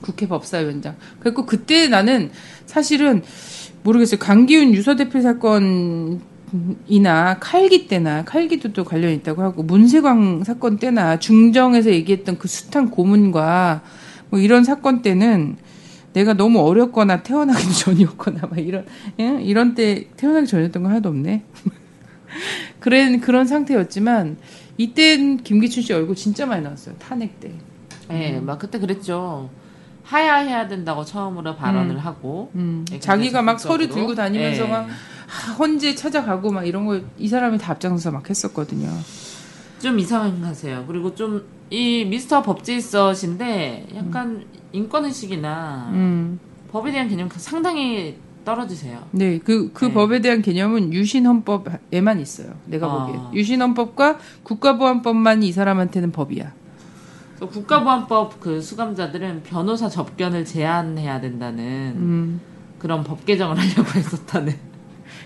국회 0.00 0.28
법사위원장. 0.28 0.96
그래고 1.18 1.46
그때 1.46 1.88
나는 1.88 2.30
사실은 2.66 3.22
모르겠어요. 3.82 4.18
강기훈 4.18 4.72
유서대표 4.74 5.20
사건 5.20 6.20
이나 6.88 7.38
칼기 7.38 7.86
때나 7.86 8.24
칼기도 8.24 8.72
또 8.72 8.84
관련 8.84 9.12
있다고 9.12 9.42
하고 9.42 9.62
문세광 9.62 10.44
사건 10.44 10.78
때나 10.78 11.18
중정에서 11.18 11.90
얘기했던 11.90 12.38
그 12.38 12.48
숱한 12.48 12.90
고문과 12.90 13.82
뭐 14.30 14.40
이런 14.40 14.64
사건 14.64 15.02
때는 15.02 15.56
내가 16.12 16.34
너무 16.34 16.60
어렸거나 16.60 17.22
태어나기 17.22 17.62
전이었거나 17.78 18.40
막 18.48 18.58
이런 18.58 18.84
예? 19.20 19.40
이런 19.42 19.74
때 19.74 20.08
태어나기 20.16 20.46
전이었던 20.46 20.82
거 20.82 20.88
하나도 20.88 21.08
없네. 21.08 21.44
그런 22.80 23.20
그런 23.20 23.46
상태였지만 23.46 24.36
이땐 24.76 25.38
김기춘 25.38 25.82
씨 25.82 25.92
얼굴 25.92 26.16
진짜 26.16 26.46
많이 26.46 26.62
나왔어요. 26.62 26.96
탄핵 26.98 27.38
때. 27.38 27.52
예, 28.10 28.40
막 28.40 28.58
그때 28.58 28.78
그랬죠. 28.78 29.50
하야해야 30.10 30.66
된다고 30.68 31.04
처음으로 31.04 31.56
발언을 31.56 31.98
하고 31.98 32.50
음, 32.56 32.84
예, 32.92 32.98
자기가 32.98 33.42
막. 33.42 33.60
서류 33.60 33.88
들고 33.88 34.14
다니면서 34.14 34.64
예. 34.64 34.68
막 34.68 34.86
아, 34.88 35.52
헌재 35.52 35.94
찾아가고 35.94 36.50
막 36.50 36.66
이런 36.66 36.84
거 36.86 37.00
이 37.18 37.28
사람이 37.28 37.58
다 37.58 37.72
앞장서서 37.72 38.10
막 38.10 38.28
했었거든요. 38.28 38.88
좀 39.80 39.98
이상하세요. 39.98 40.84
그리고 40.86 41.14
좀 41.14 41.60
이 41.72 42.04
미스터 42.04 42.42
법제서신데 42.42 43.90
약간 43.94 44.44
인권의식이나 44.72 45.90
음. 45.92 46.40
법에 46.72 46.90
대한 46.90 47.08
개념 47.08 47.28
상당히 47.36 48.16
떨어지세요. 48.44 48.98
네, 49.12 49.38
그, 49.38 49.70
그 49.72 49.84
네. 49.86 49.92
법에 49.92 50.20
대한 50.20 50.42
개념은 50.42 50.92
유신헌법에만 50.92 52.18
있어요. 52.20 52.54
내가 52.66 52.86
아. 52.88 53.06
보기에. 53.06 53.20
유신헌법과 53.38 54.18
국가보안법만이 54.42 55.46
이 55.46 55.52
사람한테는 55.52 56.10
법이야. 56.10 56.52
그래서 57.40 57.52
국가보안법 57.52 58.38
그 58.38 58.60
수감자들은 58.60 59.44
변호사 59.44 59.88
접견을 59.88 60.44
제한해야 60.44 61.22
된다는 61.22 61.94
음. 61.96 62.40
그런 62.78 63.02
법 63.02 63.24
개정을 63.24 63.58
하려고 63.58 63.90
했었다는. 63.98 64.54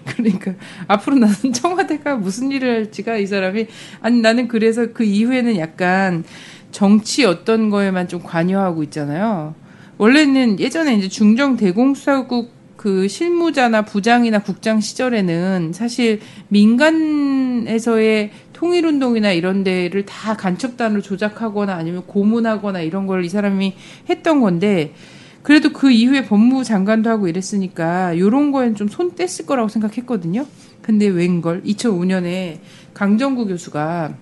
그러니까 0.05 0.53
앞으로 0.87 1.16
나는 1.16 1.53
청와대가 1.53 2.14
무슨 2.16 2.53
일을 2.53 2.77
할지가 2.77 3.16
이 3.16 3.27
사람이 3.27 3.66
아니 4.00 4.20
나는 4.20 4.48
그래서 4.48 4.92
그 4.92 5.03
이후에는 5.03 5.57
약간 5.59 6.24
정치 6.70 7.24
어떤 7.24 7.70
거에만 7.70 8.07
좀 8.07 8.22
관여하고 8.22 8.83
있잖아요. 8.85 9.55
원래는 9.98 10.61
예전에 10.61 10.94
이제 10.96 11.09
중정 11.09 11.57
대공수사국 11.57 12.53
그 12.77 13.09
실무자나 13.09 13.83
부장이나 13.83 14.40
국장 14.40 14.81
시절에는 14.81 15.72
사실 15.72 16.20
민간에서의 16.48 18.31
통일운동이나 18.55 19.33
이런 19.33 19.62
데를 19.64 20.07
다 20.07 20.35
간첩단으로 20.37 21.03
조작하거나 21.03 21.75
아니면 21.75 22.07
고문하거나 22.07 22.81
이런 22.81 23.07
걸 23.07 23.25
이 23.25 23.29
사람이 23.29 23.75
했던 24.09 24.40
건데 24.40 24.95
그래도 25.43 25.73
그 25.73 25.90
이후에 25.90 26.25
법무부 26.25 26.64
장관도 26.64 27.11
하고 27.11 27.29
이랬으니까 27.29 28.19
요런 28.19 28.51
거엔 28.51 28.75
좀 28.75 28.88
손 28.88 29.12
뗐을 29.14 29.45
거라고 29.47 29.69
생각했거든요. 29.69 30.47
근데 30.81 31.07
웬걸 31.07 31.62
2005년에 31.64 32.61
강정구 32.95 33.47
교수가 33.49 34.14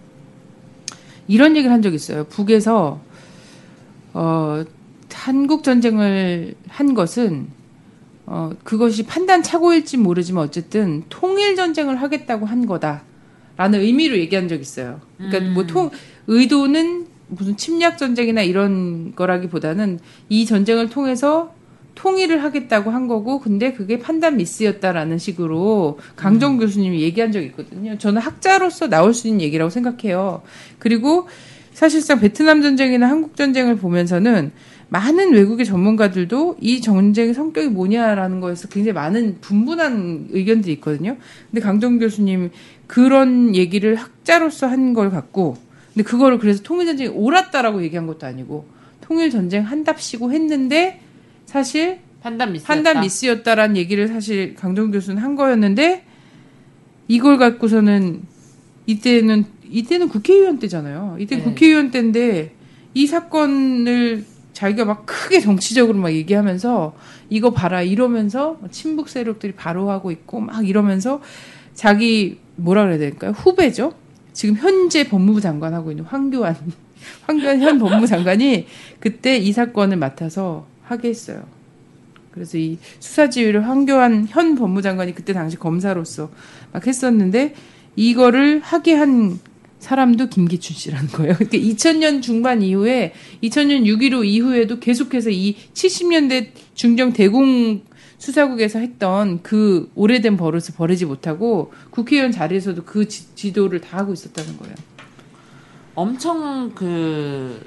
이런 1.28 1.56
얘기를 1.56 1.72
한적 1.72 1.94
있어요. 1.94 2.24
북에서 2.24 3.00
어 4.14 4.64
한국 5.12 5.62
전쟁을 5.62 6.54
한 6.68 6.94
것은 6.94 7.48
어 8.26 8.50
그것이 8.64 9.04
판단 9.04 9.42
착오일지 9.42 9.96
모르지만 9.98 10.44
어쨌든 10.44 11.04
통일 11.08 11.54
전쟁을 11.54 12.00
하겠다고 12.02 12.46
한 12.46 12.66
거다 12.66 13.02
라는 13.56 13.80
의미로 13.80 14.16
얘기한 14.16 14.48
적 14.48 14.60
있어요. 14.60 15.00
그러니까 15.16 15.52
뭐통 15.52 15.90
의도는 16.26 17.06
무슨 17.28 17.56
침략 17.56 17.98
전쟁이나 17.98 18.42
이런 18.42 19.14
거라기보다는 19.14 19.98
이 20.28 20.44
전쟁을 20.46 20.90
통해서 20.90 21.54
통일을 21.94 22.42
하겠다고 22.42 22.90
한 22.90 23.06
거고 23.06 23.38
근데 23.38 23.72
그게 23.72 23.98
판단 23.98 24.36
미스였다라는 24.36 25.18
식으로 25.18 25.98
강정 26.16 26.58
교수님이 26.58 27.00
얘기한 27.02 27.32
적이 27.32 27.46
있거든요. 27.46 27.98
저는 27.98 28.20
학자로서 28.20 28.88
나올 28.88 29.14
수 29.14 29.28
있는 29.28 29.42
얘기라고 29.42 29.70
생각해요. 29.70 30.42
그리고 30.78 31.28
사실상 31.72 32.20
베트남 32.20 32.62
전쟁이나 32.62 33.08
한국 33.08 33.36
전쟁을 33.36 33.76
보면서는 33.76 34.52
많은 34.92 35.32
외국의 35.32 35.64
전문가들도 35.64 36.58
이 36.60 36.82
전쟁의 36.82 37.32
성격이 37.32 37.68
뭐냐라는 37.68 38.40
거에서 38.40 38.68
굉장히 38.68 38.92
많은 38.92 39.38
분분한 39.40 40.28
의견들이 40.32 40.74
있거든요. 40.74 41.16
근데 41.50 41.62
강정 41.62 41.98
교수님 41.98 42.50
그런 42.86 43.56
얘기를 43.56 43.94
학자로서 43.94 44.66
한 44.66 44.92
걸 44.92 45.08
갖고 45.08 45.56
근데 45.94 46.04
그거를 46.06 46.38
그래서 46.38 46.62
통일 46.62 46.84
전쟁이 46.86 47.08
옳았다라고 47.08 47.82
얘기한 47.84 48.06
것도 48.06 48.26
아니고 48.26 48.66
통일 49.00 49.30
전쟁 49.30 49.62
한답시고 49.62 50.30
했는데 50.30 51.00
사실 51.46 52.00
판단 52.20 52.52
미스. 52.52 52.66
판단 52.66 53.00
미스였다라는 53.00 53.78
얘기를 53.78 54.08
사실 54.08 54.54
강정 54.54 54.90
교수는 54.90 55.22
한 55.22 55.36
거였는데 55.36 56.04
이걸 57.08 57.38
갖고서는 57.38 58.20
이때는 58.86 59.44
이때는 59.70 60.10
국회의원 60.10 60.58
때잖아요. 60.58 61.16
이때 61.18 61.36
네. 61.36 61.42
국회의원 61.42 61.90
때인데 61.90 62.52
이 62.92 63.06
사건을 63.06 64.24
자기가 64.52 64.84
막 64.84 65.06
크게 65.06 65.40
정치적으로 65.40 65.98
막 65.98 66.12
얘기하면서 66.12 66.94
이거 67.30 67.50
봐라 67.50 67.82
이러면서 67.82 68.58
친북 68.70 69.08
세력들이 69.08 69.52
바로 69.52 69.90
하고 69.90 70.10
있고 70.10 70.40
막 70.40 70.66
이러면서 70.68 71.20
자기 71.74 72.38
뭐라 72.56 72.84
그래야 72.84 72.98
될까요? 72.98 73.32
후배죠. 73.32 73.94
지금 74.32 74.56
현재 74.56 75.08
법무부 75.08 75.40
장관 75.40 75.74
하고 75.74 75.90
있는 75.90 76.04
황교안 76.04 76.56
황교안 77.26 77.60
현 77.60 77.78
법무부 77.78 78.06
장관이 78.06 78.66
그때 79.00 79.36
이 79.36 79.52
사건을 79.52 79.96
맡아서 79.96 80.66
하게 80.84 81.08
했어요. 81.08 81.42
그래서 82.32 82.58
이 82.58 82.78
수사 82.98 83.28
지휘를 83.28 83.68
황교안 83.68 84.26
현 84.28 84.54
법무장관이 84.54 85.14
그때 85.14 85.32
당시 85.32 85.56
검사로서 85.58 86.30
막 86.72 86.86
했었는데 86.86 87.54
이거를 87.94 88.60
하게 88.60 88.94
한 88.94 89.38
사람도 89.82 90.28
김기춘 90.28 90.76
씨라는 90.76 91.08
거예요. 91.08 91.34
그러니까 91.34 91.58
2000년 91.58 92.22
중반 92.22 92.62
이후에 92.62 93.12
2000년 93.42 93.84
6.15 93.84 94.24
이후에도 94.24 94.78
계속해서 94.78 95.30
이 95.30 95.56
70년대 95.74 96.50
중정 96.74 97.12
대공 97.12 97.82
수사국에서 98.16 98.78
했던 98.78 99.42
그 99.42 99.90
오래된 99.96 100.36
버릇을 100.36 100.76
버리지 100.76 101.06
못하고 101.06 101.72
국회의원 101.90 102.30
자리에서도 102.30 102.84
그 102.84 103.08
지, 103.08 103.34
지도를 103.34 103.80
다 103.80 103.98
하고 103.98 104.12
있었다는 104.12 104.56
거예요. 104.58 104.74
엄청 105.96 106.70
그 106.76 107.60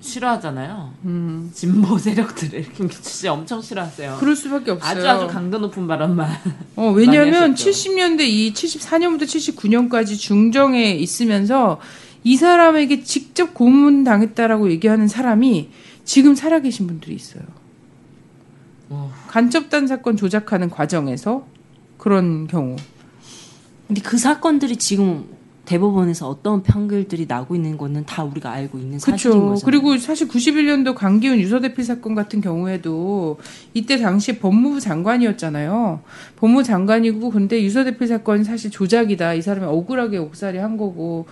싫어하잖아요. 0.00 0.94
음. 1.04 1.50
진보 1.54 1.98
세력들을 1.98 2.72
김기춘 2.72 3.04
씨 3.04 3.28
엄청 3.28 3.60
싫어하세요. 3.60 4.16
그럴 4.20 4.36
수밖에 4.36 4.72
없어요. 4.72 4.90
아주 4.90 5.08
아주 5.08 5.26
강도 5.26 5.58
높은 5.58 5.86
발언만. 5.86 6.30
어, 6.76 6.92
하셨죠. 6.92 7.70
70년대 7.70 8.20
이 8.22 8.52
74년부터 8.52 9.22
79년까지 9.22 10.18
중정에 10.18 10.92
있으면서 10.92 11.80
이 12.24 12.36
사람에게 12.36 13.02
직접 13.02 13.54
고문 13.54 14.04
당했다라고 14.04 14.70
얘기하는 14.70 15.08
사람이 15.08 15.70
지금 16.04 16.34
살아계신 16.34 16.86
분들이 16.86 17.14
있어요. 17.14 17.42
어. 18.88 19.12
간첩단 19.28 19.86
사건 19.86 20.16
조작하는 20.16 20.70
과정에서 20.70 21.46
그런 21.98 22.46
경우. 22.46 22.76
근데 23.86 24.00
그 24.00 24.18
사건들이 24.18 24.76
지금 24.76 25.26
대법원에서 25.66 26.28
어떤 26.28 26.62
판결들이 26.62 27.26
나고 27.28 27.54
있는 27.54 27.76
거는 27.76 28.06
다 28.06 28.24
우리가 28.24 28.50
알고 28.50 28.78
있는 28.78 28.98
사실인 28.98 29.32
그렇죠. 29.32 29.48
거죠. 29.50 29.66
그리고 29.66 29.98
사실 29.98 30.28
91년도 30.28 30.94
강기훈 30.94 31.38
유서대필 31.38 31.84
사건 31.84 32.14
같은 32.14 32.40
경우에도 32.40 33.38
이때 33.74 33.98
당시 33.98 34.38
법무부 34.38 34.80
장관이었잖아요. 34.80 36.00
법무부 36.36 36.62
장관이고 36.62 37.30
근데 37.30 37.62
유서대필 37.62 38.06
사건이 38.06 38.44
사실 38.44 38.70
조작이다. 38.70 39.34
이 39.34 39.42
사람이 39.42 39.66
억울하게 39.66 40.18
옥살이 40.18 40.58
한 40.58 40.76
거고 40.76 41.26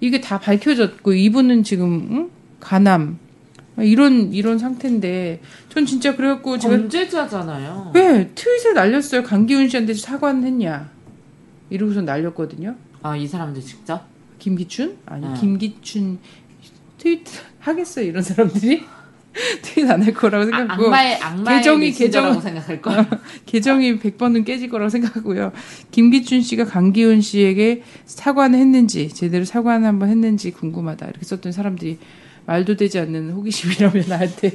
이게 0.00 0.20
다 0.20 0.40
밝혀졌고 0.40 1.12
이분은 1.12 1.62
지금 1.62 2.08
응? 2.10 2.30
가남 2.60 3.18
이런 3.78 4.32
이런 4.32 4.58
상태인데 4.58 5.40
전 5.68 5.84
진짜 5.84 6.16
그래갖고 6.16 6.58
제가 6.58 6.76
범죄자잖아요. 6.76 7.92
왜 7.94 8.30
트윗에 8.34 8.72
날렸어요. 8.72 9.22
강기훈 9.22 9.68
씨한테 9.68 9.94
사과는 9.94 10.44
했냐 10.44 10.90
이러고서 11.70 12.02
날렸거든요. 12.02 12.76
아, 13.04 13.14
이 13.14 13.26
사람들 13.28 13.60
직접? 13.62 14.02
김기춘 14.38 14.96
아니 15.06 15.26
응. 15.26 15.34
김기춘 15.34 16.18
트윗 16.98 17.22
하겠어요 17.60 18.06
이런 18.06 18.22
사람들이 18.22 18.82
트윗 19.62 19.90
안 19.90 20.02
할 20.02 20.14
거라고 20.14 20.44
아, 20.44 20.46
생각하고 20.58 20.84
악마의 20.86 21.14
악마의 21.16 21.58
계정이 21.58 21.92
계정- 21.92 22.40
생각할 22.40 22.80
거야. 22.80 23.06
계정이 23.46 23.98
100번은 23.98 24.44
깨질 24.46 24.68
거라고 24.70 24.88
생각하고요. 24.88 25.52
김기춘 25.90 26.40
씨가 26.40 26.64
강기훈 26.64 27.20
씨에게 27.20 27.82
사과는 28.06 28.58
했는지 28.58 29.08
제대로 29.08 29.44
사과는 29.44 29.86
한번 29.86 30.08
했는지 30.08 30.50
궁금하다. 30.50 31.06
이렇게 31.08 31.24
썼던 31.26 31.52
사람들이 31.52 31.98
말도 32.46 32.76
되지 32.76 32.98
않는 33.00 33.32
호기심이라면 33.32 34.04
나한테 34.08 34.52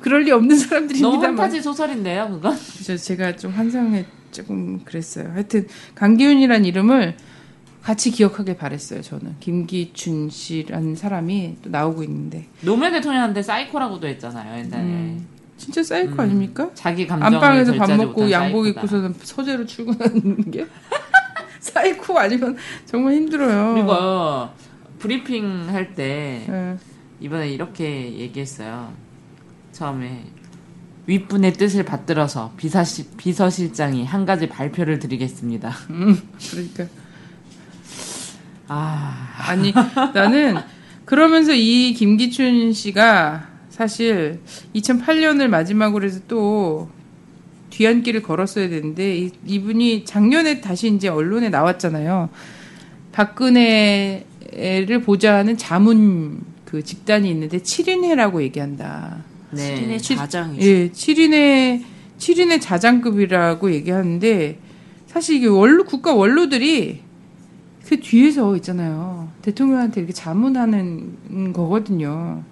그럴 0.00 0.22
리 0.22 0.30
없는 0.30 0.48
너무 0.56 0.60
사람들입니다만 0.68 1.36
판타지 1.36 1.60
소설인데요, 1.62 2.28
그건. 2.30 2.56
그래서 2.74 2.96
제가 2.96 3.36
좀 3.36 3.50
환상에 3.52 4.04
조금 4.30 4.84
그랬어요. 4.84 5.30
하여튼 5.32 5.66
강기훈이란 5.94 6.64
이름을 6.64 7.16
같이 7.82 8.10
기억하길 8.10 8.56
바랬어요. 8.56 9.00
저는 9.02 9.36
김기춘 9.40 10.30
씨라는 10.30 10.94
사람이 10.94 11.56
또 11.62 11.70
나오고 11.70 12.02
있는데 12.02 12.46
노무현 12.60 12.92
대통령한테 12.92 13.42
사이코라고도 13.42 14.06
했잖아요, 14.08 14.58
옛날에. 14.58 14.82
음. 14.82 15.26
진짜 15.56 15.82
사이코 15.82 16.12
음. 16.14 16.20
아닙니까? 16.20 16.70
자기 16.74 17.06
감정을 17.06 17.34
안방에서 17.36 17.74
밥 17.74 17.90
먹고 17.92 18.30
양복 18.30 18.64
사이코다. 18.64 18.68
입고서는 18.68 19.14
서재로 19.22 19.66
출근하는 19.66 20.50
게 20.50 20.66
사이코 21.60 22.18
아니면 22.18 22.56
정말 22.84 23.14
힘들어요. 23.14 23.74
그리고 23.74 24.48
브리핑 24.98 25.68
할때 25.68 26.44
예. 26.48 26.76
이번에 27.20 27.48
이렇게 27.50 28.12
얘기했어요. 28.18 28.92
처음에 29.72 30.24
윗분의 31.08 31.54
뜻을 31.54 31.84
받들어서 31.84 32.52
비서실, 32.58 33.06
비서실장이 33.16 34.04
한 34.04 34.26
가지 34.26 34.46
발표를 34.46 34.98
드리겠습니다. 34.98 35.70
음, 35.88 36.20
그러니까 36.50 36.86
아, 38.68 39.30
아니 39.48 39.72
나는 40.12 40.58
그러면서 41.06 41.54
이 41.54 41.94
김기춘 41.94 42.74
씨가 42.74 43.48
사실 43.70 44.40
2008년을 44.74 45.48
마지막으로 45.48 46.04
해서 46.04 46.20
또 46.28 46.90
뒤안길을 47.70 48.22
걸었어야 48.22 48.68
되는데 48.68 49.16
이, 49.16 49.30
이분이 49.46 50.04
작년에 50.04 50.60
다시 50.60 50.94
이제 50.94 51.08
언론에 51.08 51.48
나왔잖아요. 51.48 52.28
박근혜를 53.12 54.26
보좌하는 55.06 55.56
자문 55.56 56.42
그 56.66 56.84
집단이 56.84 57.30
있는데 57.30 57.60
7인회라고 57.60 58.42
얘기한다. 58.42 59.24
네. 59.50 59.76
신의 59.76 60.00
좌장이죠. 60.00 60.66
예, 60.66 60.90
7인의 60.90 61.82
7인의 62.18 62.60
자장급이라고 62.60 63.72
얘기하는데 63.72 64.58
사실 65.06 65.36
이게 65.36 65.46
원로 65.46 65.84
국가 65.84 66.14
원로들이 66.14 67.00
그 67.86 68.00
뒤에서 68.00 68.54
있잖아요. 68.56 69.30
대통령한테 69.42 70.00
이렇게 70.00 70.12
자문하는 70.12 71.52
거거든요. 71.52 72.42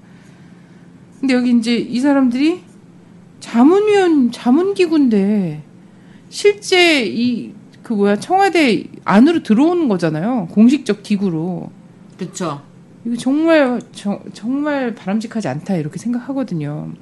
근데 1.20 1.34
여기 1.34 1.50
이제 1.50 1.76
이 1.76 2.00
사람들이 2.00 2.62
자문위원 3.40 4.32
자문기구인데 4.32 5.62
실제 6.30 7.04
이 7.04 7.56
그 7.86 7.92
뭐야 7.92 8.16
청와대 8.16 8.82
안으로 9.04 9.44
들어오는 9.44 9.86
거잖아요. 9.86 10.48
공식적 10.50 11.04
기구로. 11.04 11.70
그쵸. 12.18 12.60
이거 13.06 13.14
정말 13.16 13.80
저- 13.92 14.20
정말 14.32 14.94
바람직하지 14.96 15.46
않다 15.46 15.76
이렇게 15.76 15.96
생각하거든요. 15.98 16.92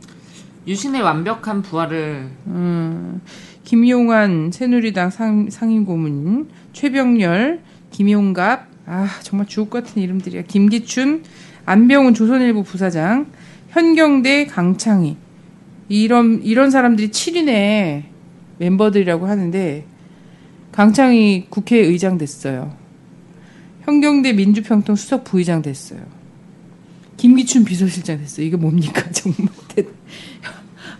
유신의 0.66 1.00
완벽한 1.00 1.62
부활을 1.62 2.28
음, 2.46 3.22
김용환 3.64 4.50
새누리당 4.52 5.08
상, 5.08 5.48
상임고문, 5.48 6.48
최병렬, 6.74 7.60
김용갑, 7.90 8.66
아 8.86 9.08
정말 9.22 9.46
주옥 9.46 9.70
같은 9.70 10.02
이름들이야. 10.02 10.42
김기춘, 10.42 11.22
안병훈 11.64 12.12
조선일보 12.12 12.64
부사장, 12.64 13.26
현경대 13.70 14.44
강창희 14.46 15.16
이런 15.88 16.42
이런 16.42 16.70
사람들이 16.70 17.08
7인의 17.10 18.02
멤버들이라고 18.58 19.26
하는데 19.26 19.86
강창희 20.72 21.46
국회의장 21.48 22.18
됐어요. 22.18 22.76
현경대 23.84 24.32
민주평통 24.32 24.96
수석 24.96 25.24
부의장 25.24 25.62
됐어요. 25.62 26.00
김기춘 27.16 27.64
비서실장 27.64 28.18
됐어요. 28.18 28.46
이게 28.46 28.56
뭡니까 28.56 29.08
정말 29.12 29.48
대- 29.68 29.86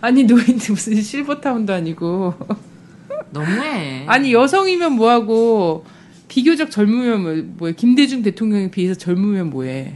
아니 0.01 0.23
노인들 0.23 0.71
무슨 0.71 1.01
실버타운도 1.01 1.73
아니고 1.73 2.33
너무해. 3.31 4.05
아니 4.07 4.33
여성이면 4.33 4.93
뭐하고 4.93 5.85
비교적 6.27 6.71
젊으면 6.71 7.21
뭐- 7.23 7.53
뭐해 7.57 7.73
김대중 7.75 8.21
대통령에 8.21 8.69
비해서 8.71 8.93
젊으면 8.97 9.49
뭐해 9.49 9.93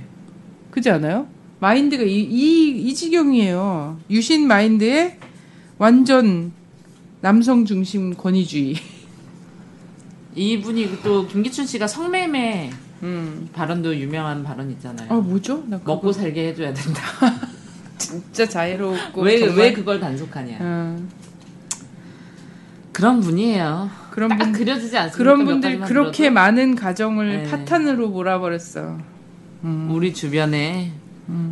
그지 0.71 0.89
않아요? 0.89 1.27
마인드가 1.59 2.03
이, 2.03 2.19
이, 2.21 2.69
이 2.87 2.93
지경이에요 2.93 3.99
유신 4.09 4.47
마인드에 4.47 5.17
완전 5.77 6.51
남성 7.21 7.65
중심 7.65 8.13
권위주의 8.15 8.75
이분이 10.39 11.01
또 11.03 11.27
김기춘 11.27 11.65
씨가 11.65 11.87
성매매 11.87 12.69
음. 13.03 13.49
발언도 13.53 13.95
유명한 13.97 14.43
발언 14.43 14.71
있잖아요. 14.71 15.07
아 15.11 15.15
뭐죠? 15.15 15.63
나 15.67 15.77
그거 15.79 15.95
먹고 15.95 16.11
살게 16.11 16.47
해줘야 16.49 16.73
된다. 16.73 17.01
진짜 17.97 18.47
자애롭고 18.47 19.21
왜, 19.21 19.43
왜 19.53 19.73
그걸 19.73 19.99
단속하냐. 19.99 20.57
어, 20.61 20.97
그런 22.93 23.19
분이에요. 23.19 23.89
그런 24.11 24.29
딱분 24.29 24.51
그려지지 24.53 24.97
않습니까? 24.97 25.17
그런 25.17 25.39
몇 25.39 25.45
분들 25.45 25.79
그렇게 25.81 26.23
들어도? 26.23 26.33
많은 26.33 26.75
가정을 26.75 27.43
네. 27.43 27.49
파탄으로 27.49 28.09
몰아버렸어 28.09 28.97
음. 29.63 29.89
우리 29.91 30.13
주변에 30.13 30.91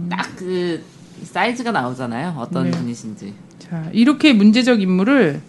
딱 0.10 0.28
그 0.38 0.84
사이즈가 1.24 1.72
나오잖아요. 1.72 2.36
어떤 2.38 2.66
네. 2.66 2.72
분이신지. 2.72 3.34
자, 3.60 3.90
이렇게 3.92 4.34
문제적 4.34 4.82
인물을 4.82 5.42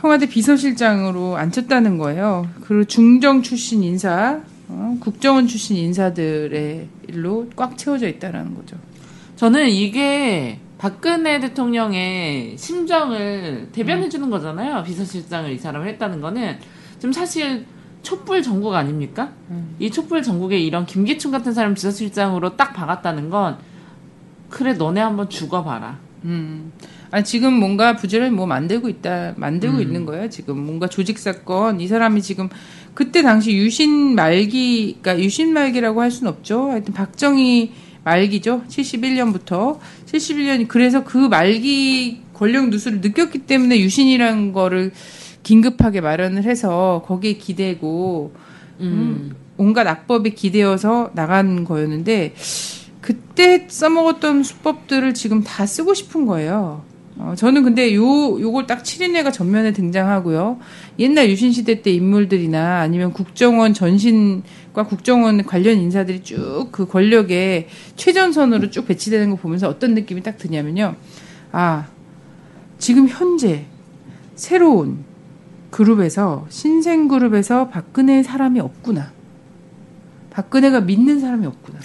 청와대 0.00 0.26
비서실장으로 0.26 1.36
앉혔다는 1.36 1.98
거예요. 1.98 2.48
그리고 2.62 2.84
중정 2.84 3.42
출신 3.42 3.82
인사, 3.82 4.40
어, 4.68 4.96
국정원 4.98 5.46
출신 5.46 5.76
인사들의 5.76 6.88
일로 7.08 7.50
꽉 7.54 7.76
채워져 7.76 8.08
있다는 8.08 8.54
거죠. 8.54 8.78
저는 9.36 9.68
이게 9.68 10.58
박근혜 10.78 11.38
대통령의 11.40 12.56
심정을 12.56 13.68
대변해 13.72 14.04
음. 14.04 14.10
주는 14.10 14.30
거잖아요. 14.30 14.82
비서실장을 14.84 15.50
이 15.52 15.58
사람을 15.58 15.86
했다는 15.88 16.22
거는 16.22 16.58
좀 16.98 17.12
사실 17.12 17.66
촛불 18.02 18.42
전국 18.42 18.74
아닙니까? 18.74 19.32
음. 19.50 19.76
이 19.78 19.90
촛불 19.90 20.22
전국에 20.22 20.58
이런 20.58 20.86
김기춘 20.86 21.30
같은 21.30 21.52
사람 21.52 21.74
비서실장으로 21.74 22.56
딱 22.56 22.72
박았다는 22.72 23.28
건 23.28 23.58
그래 24.48 24.72
너네 24.72 25.02
한번 25.02 25.28
죽어봐라. 25.28 25.98
음. 26.24 26.72
아, 27.10 27.22
지금 27.22 27.54
뭔가 27.54 27.96
부재를 27.96 28.30
뭐 28.30 28.46
만들고 28.46 28.88
있다, 28.88 29.34
만들고 29.36 29.78
음. 29.78 29.82
있는 29.82 30.06
거예요. 30.06 30.30
지금 30.30 30.64
뭔가 30.64 30.86
조직 30.86 31.18
사건, 31.18 31.80
이 31.80 31.88
사람이 31.88 32.22
지금 32.22 32.48
그때 32.94 33.22
당시 33.22 33.56
유신 33.56 34.14
말기, 34.14 34.98
그러니까 35.00 35.24
유신 35.24 35.52
말기라고 35.52 36.00
할 36.00 36.10
수는 36.10 36.32
없죠. 36.32 36.70
하여튼 36.70 36.94
박정희 36.94 37.72
말기죠. 38.04 38.62
71년부터 38.68 39.78
71년이 40.06 40.68
그래서 40.68 41.04
그 41.04 41.18
말기 41.18 42.22
권력 42.32 42.68
누수를 42.68 43.00
느꼈기 43.00 43.40
때문에 43.40 43.80
유신이라는 43.80 44.52
거를 44.52 44.92
긴급하게 45.42 46.00
마련을 46.00 46.44
해서 46.44 47.02
거기에 47.06 47.34
기대고 47.34 48.32
음. 48.80 49.34
온갖 49.56 49.86
악법에 49.86 50.30
기대어서 50.30 51.10
나간 51.14 51.64
거였는데 51.64 52.34
그때 53.00 53.66
써먹었던 53.68 54.42
수법들을 54.42 55.12
지금 55.14 55.42
다 55.42 55.66
쓰고 55.66 55.94
싶은 55.94 56.26
거예요. 56.26 56.82
어, 57.22 57.34
저는 57.36 57.62
근데 57.62 57.94
요 57.94 58.40
요걸 58.40 58.66
딱 58.66 58.82
7인회가 58.82 59.30
전면에 59.32 59.72
등장하고요. 59.72 60.58
옛날 60.98 61.28
유신 61.28 61.52
시대 61.52 61.82
때 61.82 61.90
인물들이나 61.92 62.80
아니면 62.80 63.12
국정원 63.12 63.74
전신과 63.74 64.84
국정원 64.88 65.44
관련 65.44 65.78
인사들이 65.78 66.22
쭉 66.22 66.70
그 66.72 66.86
권력의 66.86 67.68
최전선으로 67.96 68.70
쭉 68.70 68.86
배치되는 68.86 69.30
거 69.30 69.36
보면서 69.36 69.68
어떤 69.68 69.94
느낌이 69.94 70.22
딱 70.22 70.38
드냐면요. 70.38 70.94
아, 71.52 71.88
지금 72.78 73.06
현재 73.08 73.66
새로운 74.34 75.04
그룹에서 75.70 76.46
신생 76.48 77.08
그룹에서 77.08 77.68
박근혜 77.68 78.22
사람이 78.22 78.60
없구나. 78.60 79.12
박근혜가 80.30 80.80
믿는 80.80 81.20
사람이 81.20 81.46
없구나. 81.46 81.80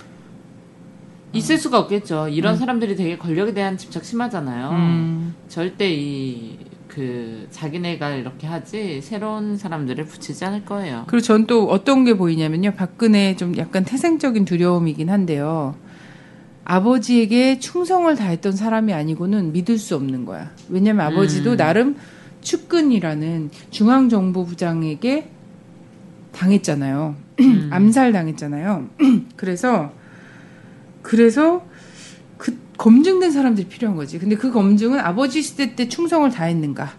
있을 1.35 1.57
수가 1.57 1.79
없겠죠. 1.79 2.29
이런 2.29 2.57
사람들이 2.57 2.95
되게 2.95 3.17
권력에 3.17 3.53
대한 3.53 3.77
집착 3.77 4.03
심하잖아요. 4.03 4.69
음. 4.71 5.35
절대 5.47 5.91
이 5.93 6.57
그 6.95 7.47
자기네가 7.51 8.11
이렇게 8.11 8.47
하지 8.47 9.01
새로운 9.01 9.57
사람들을 9.57 10.05
붙이지 10.05 10.45
않을 10.45 10.63
거예요. 10.63 11.03
그리고 11.07 11.21
전 11.21 11.45
또 11.45 11.69
어떤 11.69 12.05
게 12.05 12.13
보이냐면요. 12.15 12.71
박근혜 12.71 13.35
좀 13.35 13.57
약간 13.57 13.83
태생적인 13.83 14.45
두려움이긴 14.45 15.09
한데요. 15.09 15.75
아버지에게 16.63 17.59
충성을 17.59 18.15
다했던 18.15 18.53
사람이 18.53 18.93
아니고는 18.93 19.51
믿을 19.51 19.77
수 19.77 19.95
없는 19.95 20.23
거야. 20.25 20.51
왜냐면 20.69 21.05
아버지도 21.07 21.51
음. 21.51 21.57
나름 21.57 21.97
측근이라는 22.41 23.51
중앙정보부장에게 23.71 25.29
당했잖아요. 26.31 27.15
암살 27.71 28.13
당했잖아요. 28.13 28.87
그래서 29.35 29.91
그래서 31.05 31.63
검증된 32.77 33.31
사람들이 33.31 33.67
필요한 33.67 33.95
거지. 33.95 34.17
근데 34.17 34.35
그 34.35 34.51
검증은 34.51 34.99
아버지 34.99 35.43
시대 35.43 35.75
때 35.75 35.87
충성을 35.87 36.27
다했는가? 36.31 36.93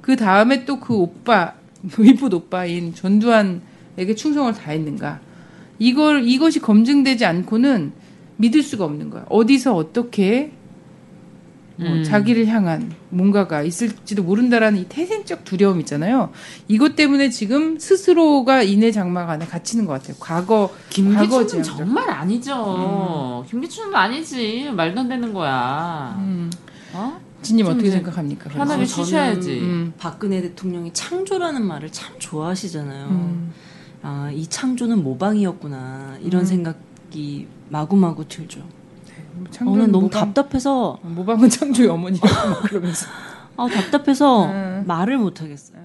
그 0.00 0.16
다음에 0.16 0.64
또 0.64 0.80
그 0.80 0.94
오빠, 0.94 1.54
이쁜 2.02 2.32
오빠인 2.34 2.92
전두환에게 2.92 4.16
충성을 4.16 4.52
다했는가? 4.52 5.20
이걸 5.78 6.26
이것이 6.26 6.58
검증되지 6.58 7.24
않고는 7.24 7.92
믿을 8.36 8.62
수가 8.64 8.84
없는 8.84 9.10
거야. 9.10 9.24
어디서 9.28 9.76
어떻게 9.76 10.52
뭐 11.78 11.88
음. 11.90 12.04
자기를 12.04 12.46
향한 12.46 12.92
뭔가가 13.10 13.62
있을지도 13.62 14.22
모른다라는 14.22 14.78
이 14.80 14.84
태생적 14.88 15.44
두려움 15.44 15.80
있잖아요. 15.80 16.30
이것 16.68 16.96
때문에 16.96 17.28
지금 17.30 17.78
스스로가 17.78 18.62
인해 18.62 18.90
장막 18.90 19.28
안에 19.28 19.46
갇히는 19.46 19.84
것 19.84 19.92
같아요. 19.92 20.16
과거, 20.18 20.68
과거 20.68 20.76
김기춘은. 20.88 21.62
정말 21.62 22.08
아니죠. 22.10 23.44
김기춘은 23.50 23.94
아니지. 23.94 24.70
말도 24.74 25.00
안 25.00 25.08
되는 25.08 25.32
거야. 25.32 26.16
음. 26.18 26.50
어? 26.94 27.20
진님 27.42 27.66
좀 27.66 27.74
어떻게 27.74 27.90
생각합니까? 27.90 28.48
편하게 28.48 28.86
저는 28.86 28.86
쉬셔야지. 28.86 29.60
음. 29.60 29.92
박근혜 29.98 30.40
대통령이 30.40 30.92
창조라는 30.92 31.64
말을 31.64 31.92
참 31.92 32.14
좋아하시잖아요. 32.18 33.06
음. 33.08 33.52
아, 34.02 34.30
이 34.32 34.46
창조는 34.46 35.02
모방이었구나. 35.02 36.18
이런 36.22 36.42
음. 36.42 36.46
생각이 36.46 37.46
마구마구 37.68 38.26
들죠. 38.28 38.62
오늘 39.66 39.90
너무 39.90 40.06
모방- 40.06 40.32
답답해서 40.34 40.98
모방은 41.02 41.48
창조의 41.48 41.88
어머니라고 41.88 42.48
막 42.50 42.62
그러면서. 42.68 43.06
아, 43.56 43.66
답답해서 43.68 44.46
음. 44.46 44.84
말을 44.86 45.18
못 45.18 45.40
하겠어요. 45.40 45.76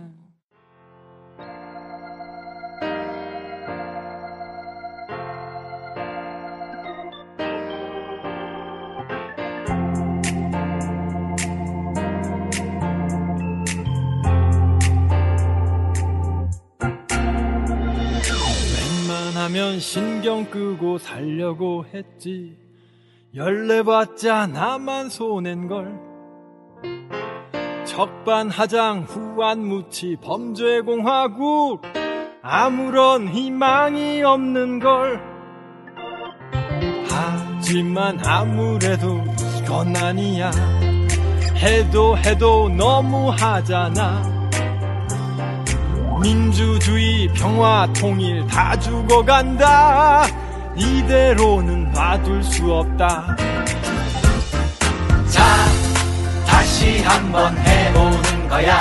웬만하면 19.08 19.80
신경 19.80 20.46
끄고 20.46 20.98
살려고 20.98 21.86
했지 21.94 22.58
열내봤자 23.34 24.48
나만 24.48 25.08
손해인걸. 25.08 25.98
적반하장 27.86 29.06
후안무치 29.08 30.18
범죄공화국. 30.22 31.82
아무런 32.42 33.30
희망이 33.30 34.22
없는 34.22 34.80
걸. 34.80 35.22
하지만 37.10 38.20
아무래도 38.26 39.24
이건 39.58 39.96
아니야. 39.96 40.52
해도 41.56 42.18
해도 42.18 42.68
너무 42.68 43.30
하잖아. 43.30 44.24
민주주의, 46.22 47.30
평화, 47.30 47.88
통일 47.94 48.46
다 48.48 48.78
죽어간다. 48.78 50.51
이대로는 50.82 51.92
놔둘 51.94 52.44
수 52.44 52.74
없다. 52.74 53.36
자, 55.30 55.44
다시 56.48 57.04
한번 57.04 57.56
해보는 57.56 58.50
거야. 58.50 58.80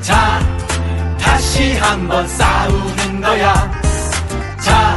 자, 0.00 0.40
다시 1.20 1.76
한번 1.76 2.26
싸우는 2.26 3.20
거야. 3.20 3.70
자, 4.60 4.96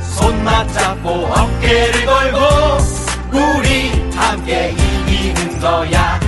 손 0.00 0.42
맞잡고 0.42 1.10
어깨를 1.10 2.06
걸고 2.06 2.38
우리 3.32 3.90
함께 4.12 4.70
이기는 4.70 5.60
거야. 5.60 6.18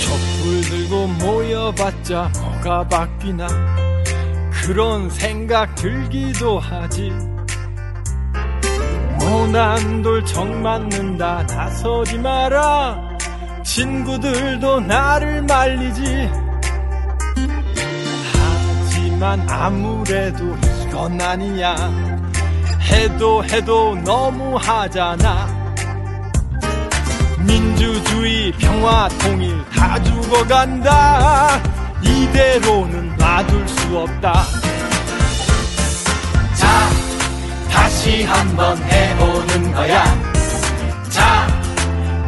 촛불 0.00 0.60
들고 0.62 1.06
모여봤자 1.06 2.30
뭐가 2.40 2.88
바뀌나. 2.88 3.79
그런 4.62 5.08
생각 5.10 5.74
들기도 5.74 6.58
하지. 6.58 7.10
모난 9.18 10.02
돌정 10.02 10.62
맞는다 10.62 11.44
나서지 11.44 12.18
마라. 12.18 13.10
친구들도 13.64 14.80
나를 14.80 15.42
말리지. 15.42 16.30
하지만 18.32 19.46
아무래도 19.48 20.56
이건 20.82 21.20
아니야. 21.20 21.74
해도 22.90 23.44
해도 23.44 23.94
너무 24.04 24.56
하잖아. 24.56 25.46
민주주의, 27.38 28.52
평화, 28.52 29.08
통일 29.20 29.64
다 29.70 30.02
죽어간다. 30.02 31.60
이대로는 32.02 33.09
놔둘 33.20 33.68
수 33.68 33.98
없다. 33.98 34.44
자, 36.54 36.90
다시 37.70 38.24
한번 38.24 38.78
해보는 38.78 39.72
거야. 39.74 40.04
자, 41.10 41.46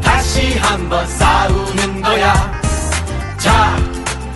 다시 0.03 0.59
한번 0.59 1.07
싸우는 1.07 2.03
거야. 2.03 2.61
자, 3.39 3.77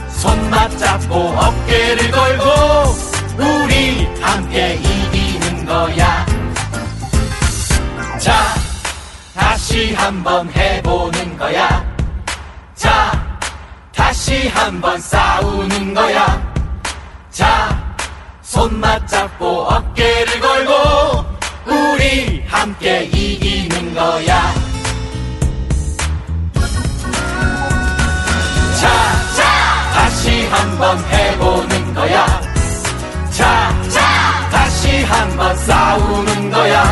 손 0.08 0.50
맞잡고 0.50 1.14
어깨를 1.14 2.10
걸고 2.10 2.44
우리 3.38 4.06
함께 4.20 4.74
이기는 4.76 5.66
거야. 5.66 6.26
자, 8.18 8.34
다시 9.34 9.94
한번 9.94 10.50
해보는 10.50 11.36
거야. 11.36 11.85
자, 14.26 14.32
다시 14.32 14.48
한번 14.48 15.00
싸우는 15.00 15.94
거야. 15.94 16.52
자, 17.30 17.94
손 18.42 18.80
맞잡고 18.80 19.46
어깨를 19.46 20.40
걸고 20.40 21.24
우리 21.64 22.42
함께 22.48 23.04
이기는 23.04 23.94
거야. 23.94 24.52
자, 28.80 28.88
자, 29.36 29.92
다시 29.94 30.46
한번 30.46 30.98
해보는 31.04 31.94
거야. 31.94 32.26
자, 33.30 33.80
자, 33.88 34.48
다시 34.50 35.04
한번 35.04 35.56
싸우는 35.56 36.50
거야. 36.50 36.82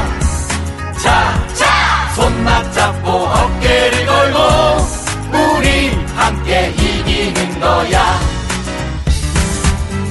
자, 1.02 1.46
자, 1.52 2.12
손 2.14 2.44
맞잡고 2.44 3.10
어깨를 3.10 4.06
걸고 4.06 4.38
우리 5.32 5.90
함께 6.14 6.72
있는 7.24 7.60
거야. 7.60 8.20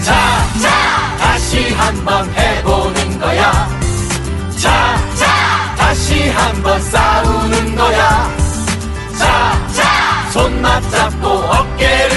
자, 0.04 0.14
자 0.62 1.18
다시 1.18 1.74
한번 1.74 2.30
해보는 2.34 3.20
거야. 3.20 3.70
자, 4.58 4.98
자 5.16 5.76
다시 5.78 6.30
한번 6.30 6.82
싸우는 6.82 7.76
거야. 7.76 8.30
자, 9.18 9.68
자 9.74 10.04
손 10.34 10.62
맞잡고 10.64 11.28
어깨를 11.28 12.13